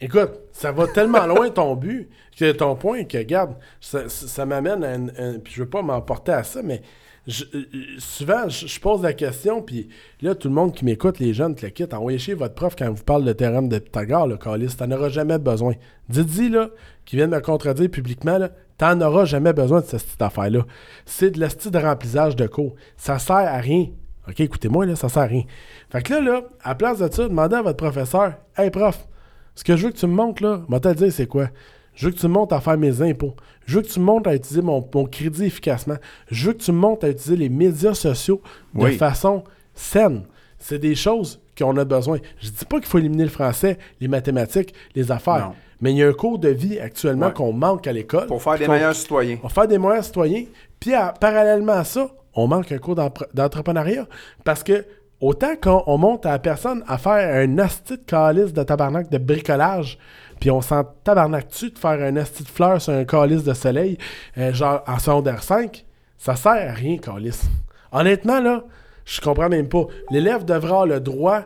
[0.00, 4.84] écoute, ça va tellement loin ton but, que ton point, que regarde, ça, ça- m'amène
[4.84, 6.82] à un, un- Puis je veux pas m'emporter à ça, mais
[7.28, 7.62] euh,
[7.98, 9.88] souvent, je, pose la question, puis
[10.22, 12.74] là, tout le monde qui m'écoute, les jeunes, te le quitte, envoyez chez votre prof
[12.76, 15.74] quand vous parle de théorème de Pythagore, le calice, t'en auras jamais besoin.
[16.08, 16.70] Dites-y, là,
[17.04, 20.64] qui viennent me contredire publiquement, là, t'en auras jamais besoin de cette petite affaire-là.
[21.04, 22.74] C'est de la de remplissage de cours.
[22.96, 23.88] Ça sert à rien.
[24.26, 25.42] OK, écoutez-moi, là, ça sert à rien.
[25.90, 29.06] Fait que là, là, à place de ça, demandez à votre professeur, Hey, prof,
[29.54, 31.48] ce que je veux que tu me montres, là, te le dire, c'est quoi?
[31.94, 33.34] Je veux que tu me montres à faire mes impôts.
[33.66, 35.96] Je veux que tu me montres à utiliser mon, mon crédit efficacement.
[36.30, 38.40] Je veux que tu me montres à utiliser les médias sociaux
[38.74, 38.96] de Oui.
[38.96, 39.44] façon
[39.74, 40.22] saine.
[40.58, 42.18] C'est des choses qu'on a besoin.
[42.40, 45.48] Je dis pas qu'il faut éliminer le français, les mathématiques, les affaires.
[45.48, 45.54] Non.
[45.80, 47.32] Mais il y a un cours de vie actuellement Ouais.
[47.32, 48.26] qu'on manque à l'école.
[48.26, 49.38] Pour faire des meilleurs citoyens.
[49.42, 50.44] va faire des moyens citoyens.
[50.78, 52.94] Puis à- parallèlement à ça, on manque un cours
[53.34, 54.06] d'entrepreneuriat.
[54.44, 54.84] Parce que
[55.20, 59.10] autant qu'on on monte à la personne à faire un asti de calice de tabarnak
[59.10, 59.98] de bricolage,
[60.40, 63.54] puis on s'en tabarnak dessus de faire un asti de fleurs sur un calice de
[63.54, 63.98] soleil,
[64.38, 65.84] euh, genre en secondaire 5,
[66.16, 67.44] ça sert à rien, calice.
[67.92, 68.64] Honnêtement, là,
[69.04, 69.84] je comprends même pas.
[70.10, 71.42] L'élève devra avoir le droit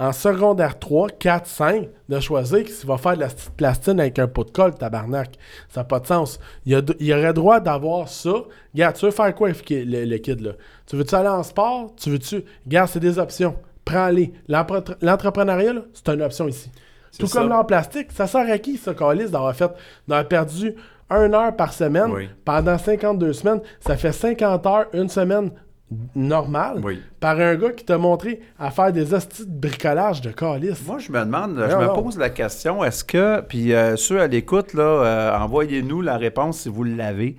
[0.00, 4.18] en secondaire 3, 4, 5, de choisir s'il va faire de la petite plastine avec
[4.18, 5.36] un pot de colle, tabarnak.
[5.68, 6.38] Ça n'a pas de sens.
[6.66, 8.30] Il, y a- il aurait droit d'avoir ça.
[8.74, 10.52] Regarde, tu veux faire quoi, le, le kid, là?
[10.86, 11.92] Tu veux-tu aller en sport?
[11.96, 12.44] Tu veux-tu...
[12.64, 13.56] Regarde, c'est des options.
[13.84, 14.32] Prends-les.
[15.00, 16.70] L'entrepreneuriat, c'est une option ici.
[17.18, 17.40] Tout ça.
[17.40, 19.70] comme l'art plastique, ça sert à qui, ce calice, d'avoir fait...
[20.06, 20.74] d'avoir perdu
[21.10, 22.28] une heure par semaine Oui.
[22.44, 23.60] pendant 52 semaines?
[23.80, 25.50] Ça fait 50 heures, une semaine
[26.14, 27.00] normale Oui.
[27.20, 30.84] par un gars qui t'a montré à faire des hosties de bricolage de calice.
[30.86, 32.02] Moi, je me demande, je me non.
[32.02, 36.60] pose la question, est-ce que, puis euh, ceux à l'écoute, là, euh, envoyez-nous la réponse
[36.60, 37.36] si vous l'avez.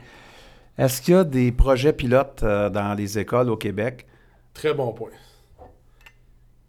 [0.78, 4.08] Est-ce qu'il y a des projets pilotes euh, dans les écoles au Québec?
[4.54, 5.10] Très bon point.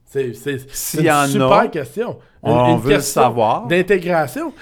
[0.05, 2.19] C'est c'est- c'est S'il une y en super a, question.
[2.43, 3.67] on veut le savoir.
[3.69, 4.53] D'intégration.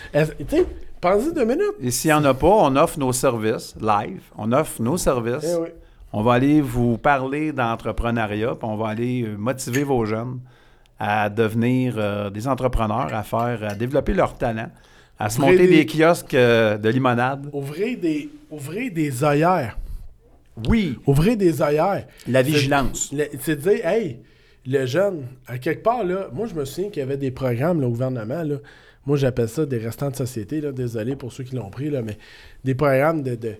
[1.01, 1.75] Pensez deux minutes.
[1.81, 4.21] Et s'il n'y en a pas, on offre nos services live.
[4.37, 5.45] On offre nos services.
[5.49, 5.69] Eh oui.
[6.13, 10.41] On va aller vous parler d'entrepreneuriat, puis on va aller euh, motiver vos jeunes
[10.99, 14.71] à devenir euh, des entrepreneurs, à faire, à développer leur talent,
[15.19, 17.49] à se monter des- des kiosques euh, de limonade.
[17.53, 19.79] Ouvrez des, ouvrez des œillères.
[20.69, 22.05] Oui, Ouvrez des œillères.
[22.27, 23.15] la vigilance.
[23.41, 24.19] C'est de dire, hey,
[24.67, 27.81] le jeune, à quelque part, là, moi, je me souviens qu'il y avait des programmes,
[27.81, 28.57] là, au gouvernement, là.
[29.07, 30.73] Moi, j'appelle ça des restants de société, là.
[30.73, 32.19] Désolé pour ceux qui l'ont pris, là, mais
[32.65, 33.37] des programmes de.
[33.37, 33.55] de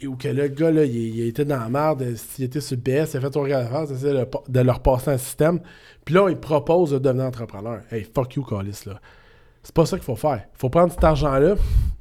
[0.00, 2.76] i- où que le gars, là, il, il était dans la merde, s'il était sur
[2.78, 5.60] PS, il a fait son regard d'affaires, c'est de, de leur passer un système.
[6.04, 7.80] Puis là, il propose de devenir entrepreneur.
[7.90, 9.00] Hey, fuck you, Callis, là.
[9.62, 10.44] C'est pas ça qu'il faut faire.
[10.54, 11.56] Il faut prendre cet argent-là,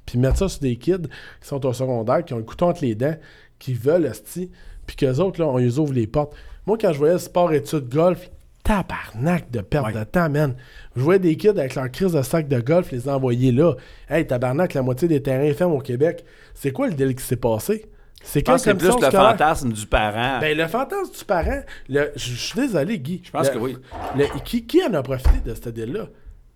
[0.06, 1.02] puis mettre ça sur des kids
[1.42, 3.16] qui sont au secondaire, qui ont le couteau entre les dents,
[3.60, 4.50] qui veulent, esti,
[4.86, 6.34] puis qu'eux autres, là, on les ouvre les portes.
[6.66, 8.30] Moi, quand je voyais sport études golf,
[8.68, 9.94] tabarnak de perte Ouais.
[9.94, 10.56] de temps, man.
[10.96, 13.74] Je voyais des kids avec leur crise de sac de golf les envoyer là.
[14.10, 16.26] Hey, tabarnak, la moitié des terrains fermes au Québec.
[16.54, 17.86] C'est quoi le deal qui s'est passé?
[18.24, 19.12] C'est que c'est plus le scolaire?
[19.12, 20.40] fantasme du parent.
[20.42, 23.22] Ben, le fantasme du parent, le- je suis désolé, Guy.
[23.24, 23.78] Je pense Le- que oui.
[24.18, 26.08] le- qui, qui en a profité de ce deal-là?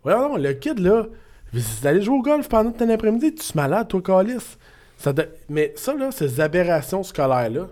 [0.04, 1.06] Voyons donc, le kid, là,
[1.54, 4.58] c'est d'aller jouer au golf pendant ton après-midi, tu es malade, toi, Calis.
[4.98, 7.68] Ça de- Mais ça, là, ces aberrations scolaires-là,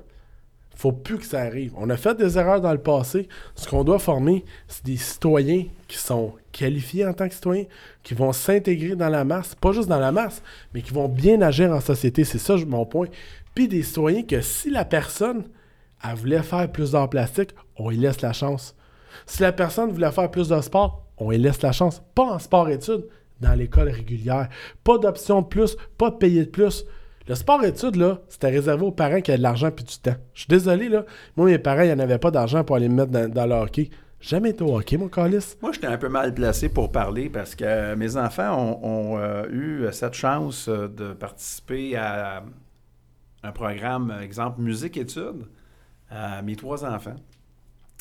[0.80, 1.74] faut plus que ça arrive.
[1.76, 3.28] On a fait des erreurs dans le passé.
[3.54, 7.66] Ce qu'on doit former, c'est des citoyens qui sont qualifiés en tant que citoyens,
[8.02, 10.42] qui vont s'intégrer dans la masse, pas juste dans la masse,
[10.74, 12.24] mais qui vont bien agir en société.
[12.24, 13.08] C'est ça mon point.
[13.54, 15.44] Puis des citoyens que si la personne,
[16.02, 18.74] elle voulait faire plus d'art plastique, on lui laisse la chance.
[19.26, 22.02] Si la personne voulait faire plus de sport, on lui laisse la chance.
[22.16, 23.06] Pas en sport-études,
[23.42, 24.48] dans l'école régulière.
[24.86, 26.86] Pas d'option de plus, pas de payer de plus.
[27.30, 30.16] Le sport-études, là, c'était réservé aux parents qui avaient de l'argent puis du temps.
[30.34, 31.06] Je suis désolé, là.
[31.38, 33.92] Moi, mes parents, ils n'avaient pas d'argent pour aller me mettre dans, dans le hockey.
[34.20, 35.56] Jamais été au hockey, mon calice.
[35.62, 39.86] Moi, j'étais un peu mal placé pour parler parce que mes enfants ont, euh, eu
[39.92, 42.44] cette chance euh, de participer à
[43.44, 45.46] un programme, exemple, musique-études,
[46.44, 47.16] mes trois enfants,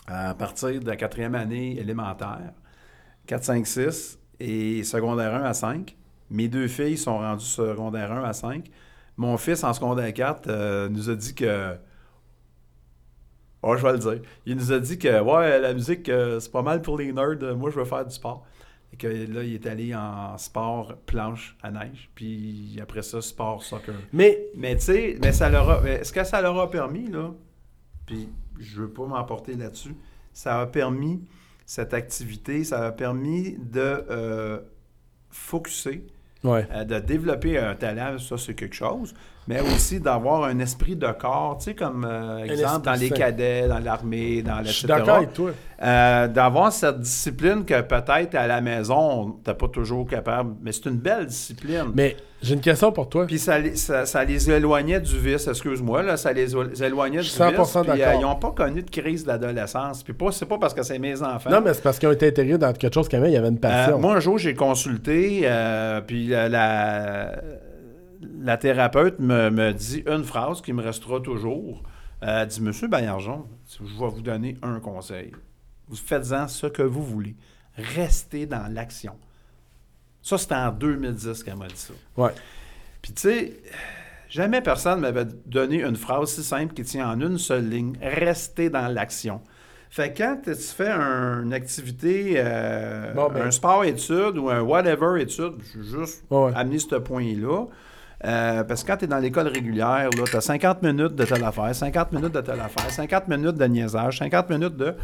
[0.06, 2.54] à partir de la quatrième année élémentaire,
[3.26, 5.94] 4, 5, 6, et secondaire 1 à 5.
[6.30, 8.64] Mes deux filles sont rendues secondaire 1 à 5.
[9.18, 11.76] Mon fils, en secondaire 4, euh, nous a dit que
[13.62, 14.20] Oh, je vais le dire.
[14.46, 17.56] Il nous a dit que ouais, la musique, euh, c'est pas mal pour les nerds.
[17.56, 18.46] Moi, je veux faire du sport.
[18.92, 22.08] Et que là, il est allé en sport planche à neige.
[22.14, 23.94] Puis après ça, sport soccer.
[24.12, 27.08] Mais, Mais tu sais, mais ça leur a, mais ce que ça leur a permis,
[27.08, 27.34] là,
[28.06, 29.94] puis je veux pas m'emporter là-dessus,
[30.32, 31.22] ça a permis,
[31.66, 34.60] cette activité, ça a permis de euh,
[35.28, 36.06] focuser,
[36.45, 36.66] ouais.
[36.72, 39.14] euh, de développer un talent, ça c'est quelque chose,
[39.47, 43.66] mais aussi d'avoir un esprit de corps, tu sais, comme euh, exemple dans les cadets,
[43.66, 44.99] dans l'armée, dans Je suis etc.
[44.99, 45.51] d'accord avec toi.
[45.82, 50.86] Euh, d'avoir cette discipline que peut-être à la maison, t'es pas toujours capable, mais c'est
[50.86, 51.93] une belle discipline.
[51.95, 53.26] Mais j'ai une question pour toi.
[53.26, 57.24] Puis ça, les- ça, ça les éloignait du vice, excuse-moi, là, ça les éloignait du
[57.24, 57.91] suis 100% vice.
[57.93, 58.20] Puis, euh, d'accord.
[58.20, 60.03] ils n'ont pas connu de crise d'adolescence.
[60.03, 61.51] Puis pas, c'est pas parce que c'est mes enfants.
[61.51, 63.36] Non, mais c'est parce qu'ils ont été intégrés dans quelque chose quand même, il y
[63.36, 63.99] avait une Euh, passion.
[63.99, 67.32] moi, un jour, j'ai consulté, euh, puis la, la,
[68.41, 71.82] la thérapeute me, me dit une phrase qui me restera toujours.
[72.22, 73.45] Euh, Elle dit Monsieur Baillargeon,
[73.80, 75.32] je vais vous donner un conseil.
[75.89, 77.36] Vous faites-en ce que vous voulez.
[77.97, 79.12] Restez dans l'action.
[80.22, 81.92] Ça, c'était en 2010 qu'elle m'a dit ça.
[82.16, 82.30] Ouais.
[83.02, 83.52] Puis, tu sais,
[84.28, 88.68] jamais personne m'avait donné une phrase si simple qui tient en une seule ligne rester
[88.70, 89.40] dans l'action.
[89.90, 94.60] Fait que quand tu fais un- une activité, euh, Bon, ben- un sport-étude ou un
[94.60, 96.52] whatever-étude, je vais juste ouais.
[96.54, 97.64] amener ce point-là.
[98.24, 101.42] Euh, parce que quand tu es dans l'école régulière, tu as 50 minutes de telle
[101.44, 104.94] affaire, 50 minutes de telle affaire, 50 minutes de niaisage, 50 minutes de.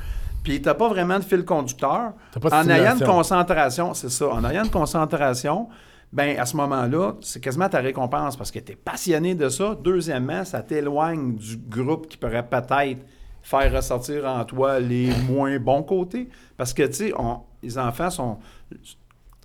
[0.45, 2.13] Puis tu pas vraiment de fil conducteur.
[2.31, 5.69] T'as pas de en ayant une concentration, c'est ça, en ayant une concentration,
[6.13, 9.77] ben à ce moment-là, c'est quasiment ta récompense parce que tu es passionné de ça.
[9.83, 13.05] Deuxièmement, ça t'éloigne du groupe qui pourrait peut-être
[13.43, 16.29] faire ressortir en toi les moins bons côtés.
[16.57, 17.15] Parce que, tu sais,
[17.63, 18.39] les enfants sont.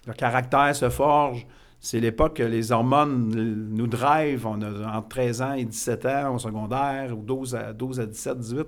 [0.05, 1.47] Le caractère se forge.
[1.79, 3.29] C'est l'époque que les hormones
[3.71, 4.45] nous drive.
[4.45, 8.05] On a entre 13 ans et 17 ans au secondaire, ou 12 à, 12 à
[8.05, 8.67] 17, 18.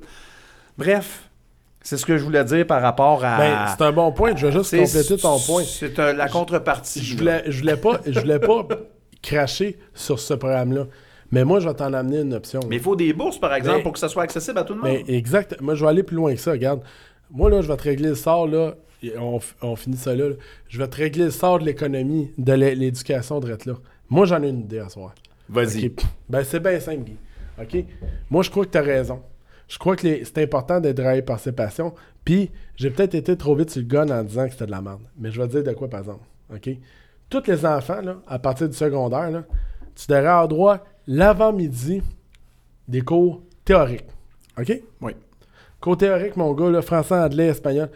[0.78, 1.30] Bref,
[1.82, 3.38] c'est ce que je voulais dire par rapport à.
[3.38, 4.36] Ben, c'est un bon point.
[4.36, 5.64] Je vais juste compléter ton point.
[5.64, 7.04] C'est la contrepartie.
[7.04, 8.68] Je voulais, je voulais pas, je voulais pas
[9.22, 10.88] cracher sur ce programme-là.
[11.32, 12.60] Mais moi, je vais t'en amener une option.
[12.68, 14.74] Mais il faut des bourses, par exemple, Mais- pour que ça soit accessible à tout
[14.74, 14.90] le monde.
[15.08, 15.60] Mais exact.
[15.62, 16.52] Moi, je vais aller plus loin que ça.
[16.52, 16.82] Regarde.
[17.30, 18.76] Moi, là, je vais te régler le sort, là.
[19.02, 20.36] et On, finit ça là, là.
[20.68, 23.56] Je vais te régler le sort de l'économie, de l'é- l'éducation de là.
[24.10, 25.16] Moi, j'en ai une idée à soir.
[25.48, 25.94] Vas-y.
[26.28, 27.16] Ben, c'est bien simple, Guy.
[27.62, 27.86] OK?
[28.30, 29.22] Moi, je crois que tu as raison.
[29.72, 31.94] Je crois que les- c'est important d'être drivé par ses passions.
[32.26, 34.82] Puis, j'ai peut-être été trop vite sur le gun en disant que c'était de la
[34.82, 35.00] merde.
[35.18, 36.26] Mais je vais te dire de quoi, par exemple.
[36.54, 36.70] OK?
[37.30, 39.44] Tous les enfants, là, à partir du secondaire, là,
[39.96, 42.02] tu devrais avoir droit l'avant-midi
[42.90, 44.04] des cours théoriques.
[44.60, 44.82] OK?
[45.00, 45.14] Oui.
[45.80, 47.90] Cours théorique, mon gars, là, français, anglais, espagnol.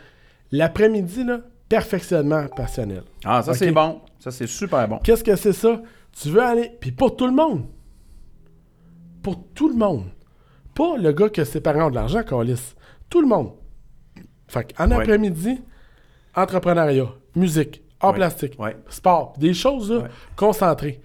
[0.53, 3.03] L'après-midi, là, perfectionnement passionnel.
[3.25, 3.99] Ah, ça, c'est bon.
[4.19, 4.99] Ça, c'est super bon.
[4.99, 5.81] Qu'est-ce que c'est ça?
[6.13, 6.71] Tu veux aller.
[6.79, 7.65] Puis pour tout le monde.
[9.21, 10.05] Pour tout le monde.
[10.75, 12.75] Pas le gars que ses parents ont de l'argent, Calis.
[13.09, 13.53] Tout le monde.
[14.47, 14.93] Fait Ouais.
[14.93, 15.61] après-midi,
[16.35, 18.15] entrepreneuriat, musique, art Ouais.
[18.17, 18.75] plastique, Ouais.
[18.89, 21.01] sport, des choses là, concentrées.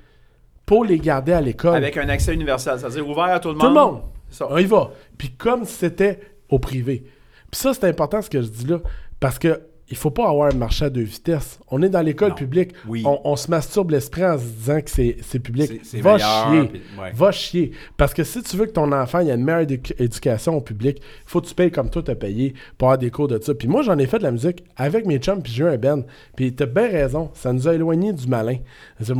[0.66, 1.74] Pour les garder à l'école.
[1.74, 3.62] Avec un accès universel, c'est-à-dire ouvert à tout le monde.
[3.62, 4.02] Tout le monde.
[4.28, 4.46] Ça.
[4.48, 4.90] On y va.
[5.18, 7.04] Puis comme c'était au privé.
[7.50, 8.78] Puis ça, c'est important ce que je dis là.
[9.18, 9.60] Parce que
[9.90, 11.58] il faut pas avoir un marché à deux vitesses.
[11.68, 12.70] On est dans l'école publique.
[12.86, 13.02] Oui.
[13.04, 15.80] On, on se masturbe l'esprit en se disant que c'est public.
[15.82, 16.82] C'est- Va meilleur, chier.
[17.00, 17.10] ouais.
[17.12, 17.70] Va chier.
[17.96, 20.98] Parce que si tu veux que ton enfant ait une meilleure édu- éducation au public,
[21.00, 23.52] il faut que tu payes comme toi t'as payé pour avoir des cours de ça.
[23.54, 25.76] Puis moi, j'en ai fait de la musique avec mes chums, puis j'ai eu un
[25.76, 26.04] ben.
[26.36, 27.30] Puis t'as bien raison.
[27.34, 28.56] Ça nous a éloignés du malin.
[29.00, 29.12] Je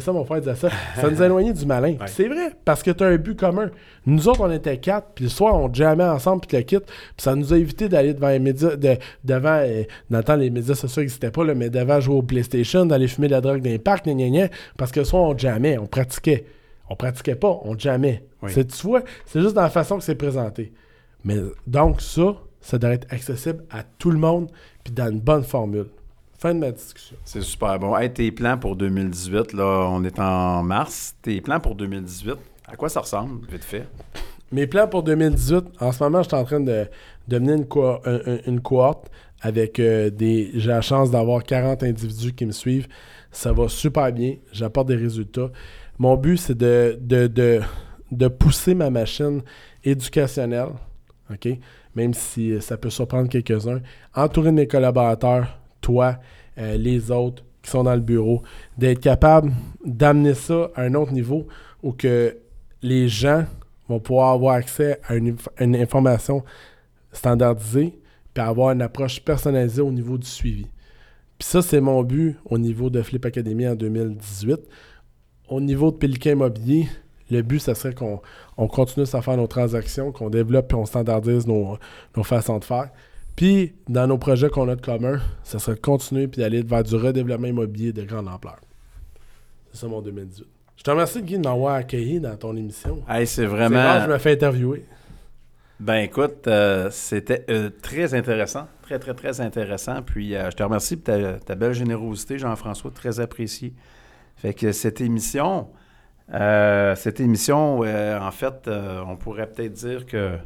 [0.00, 0.68] ça, mon frère disait ça.
[1.00, 1.94] Ça nous a éloignés du malin.
[1.98, 3.70] Puis C'est vrai, parce que t'as un but commun.
[4.06, 6.78] Nous autres, on était quatre, puis le soir, on jammait ensemble, puis le kit.
[6.78, 6.86] Puis
[7.16, 10.50] ça nous a évité d'aller devant les médias, de, devant, euh, dans le temps, les
[10.50, 13.62] médias sociaux n'existaient pas, là, mais devant jouer au PlayStation, d'aller fumer de la drogue
[13.62, 16.44] dans les parcs, gna, gna, gna, parce que le soir, on jammait, on pratiquait.
[16.90, 17.76] On pratiquait pas, on.
[17.76, 18.50] Oui.
[18.52, 20.72] C'est, tu vois, c'est juste dans la façon que c'est présenté.
[21.24, 21.36] Mais
[21.66, 24.50] donc, ça, ça doit être accessible à tout le monde,
[24.84, 25.86] puis dans une bonne formule.
[26.38, 27.16] Fin de ma discussion.
[27.24, 27.96] C'est super bon.
[27.96, 31.14] Hey, tes plans pour 2018, là, on est en mars.
[31.22, 32.34] Tes plans pour 2018,
[32.66, 33.86] à quoi ça ressemble, vite fait?
[34.52, 36.86] Mes plans pour 2018, en ce moment, je suis en train de,
[37.28, 40.50] de mener une, co- un- un- une cohorte avec euh, des.
[40.54, 42.88] J'ai la chance d'avoir 40 individus qui me suivent.
[43.30, 44.36] Ça va super bien.
[44.52, 45.50] J'apporte des résultats.
[45.98, 47.60] Mon but, c'est de, de, de,
[48.10, 49.42] de pousser ma machine
[49.82, 50.70] éducationnelle.
[51.30, 51.48] OK?
[51.94, 53.80] Même si euh, ça peut surprendre quelques-uns.
[54.14, 56.16] Entourer mes collaborateurs, toi,
[56.58, 58.42] euh, les autres qui sont dans le bureau,
[58.76, 59.52] d'être capable
[59.84, 61.46] d'amener ça à un autre niveau
[61.82, 62.36] où que
[62.82, 63.44] les gens
[63.88, 66.44] vont pouvoir avoir accès à une, une information
[67.12, 67.98] standardisée
[68.34, 70.66] puis avoir une approche personnalisée au niveau du suivi.
[71.38, 74.60] Puis ça, c'est mon but au niveau de Flip Academy en 2018.
[75.48, 76.88] Au niveau de Pélican Immobilier,
[77.30, 78.20] le but, ce serait qu'on
[78.56, 81.78] on continue à faire nos transactions, qu'on développe et on standardise nos,
[82.16, 82.90] nos façons de faire.
[83.36, 86.84] Puis, dans nos projets qu'on a de commun, ce serait de continuer puis d'aller vers
[86.84, 88.60] du redéveloppement immobilier de grande ampleur.
[89.72, 90.46] C'est ça mon 2018.
[90.76, 93.02] Je te remercie, Guy, de m'avoir accueilli dans ton émission.
[93.08, 93.76] Hey, c'est C'est vraiment.
[93.76, 94.84] rare que je me fais interviewer.
[95.80, 100.02] Ben écoute, euh, c'était euh, très intéressant, très très très intéressant.
[100.02, 103.74] Puis euh, je te remercie pour ta, ta belle générosité, Jean-François, très apprécié.
[104.36, 105.68] Fait que cette émission,
[106.30, 108.68] cette émission, en fait,
[109.06, 110.36] on pourrait peut-être dire que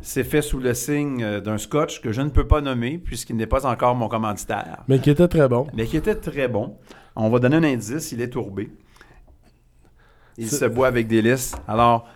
[0.00, 3.46] c'est fait sous le signe d'un scotch que je ne peux pas nommer puisqu'il n'est
[3.46, 5.66] pas encore mon commanditaire, Mais qui était très bon.
[5.74, 6.76] mais qui était très bon.
[7.16, 8.70] On va donner un indice, il est tourbé.
[10.38, 11.54] Il se boit avec délice.
[11.66, 12.06] Alors,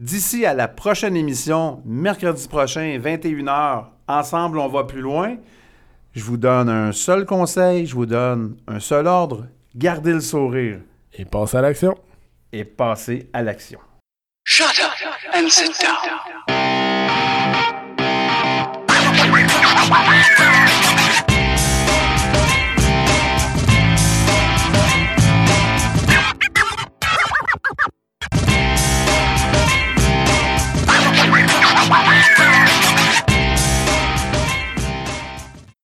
[0.00, 5.36] D'ici à la prochaine émission, mercredi prochain, 21h, ensemble, on va plus loin.
[6.14, 9.46] Je vous donne un seul conseil, je vous donne un seul ordre.
[9.76, 10.78] Gardez le sourire
[11.12, 11.94] Et passe à l'action.
[12.50, 13.78] et passez à l'action.
[14.44, 17.10] Shut up and sit down.